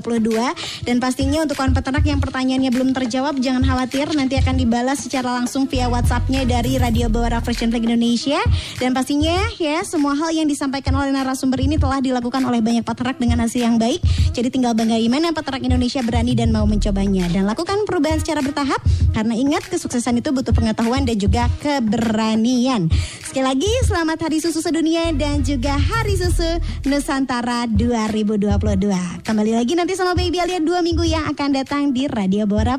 [0.85, 5.31] dan pastinya untuk kawan peternak yang pertanyaannya belum terjawab jangan khawatir nanti akan dibalas secara
[5.31, 8.43] langsung via WhatsAppnya dari Radio Bora Frisian Flag Indonesia
[8.75, 13.15] dan pastinya ya semua hal yang disampaikan oleh narasumber ini telah dilakukan oleh banyak peternak
[13.15, 14.03] dengan hasil yang baik.
[14.35, 18.83] Jadi tinggal banggai mana peternak Indonesia berani dan mau mencobanya dan lakukan perubahan secara bertahap
[19.15, 22.91] karena ingat kesuksesan itu butuh pengetahuan dan juga keberanian.
[23.29, 26.49] Sekali lagi selamat Hari Susu Sedunia dan juga Hari Susu
[26.89, 28.49] Nusantara 2022.
[29.21, 32.78] Kembali lagi nanti sama Baby Alia dua minggu yang akan datang di Radio Bora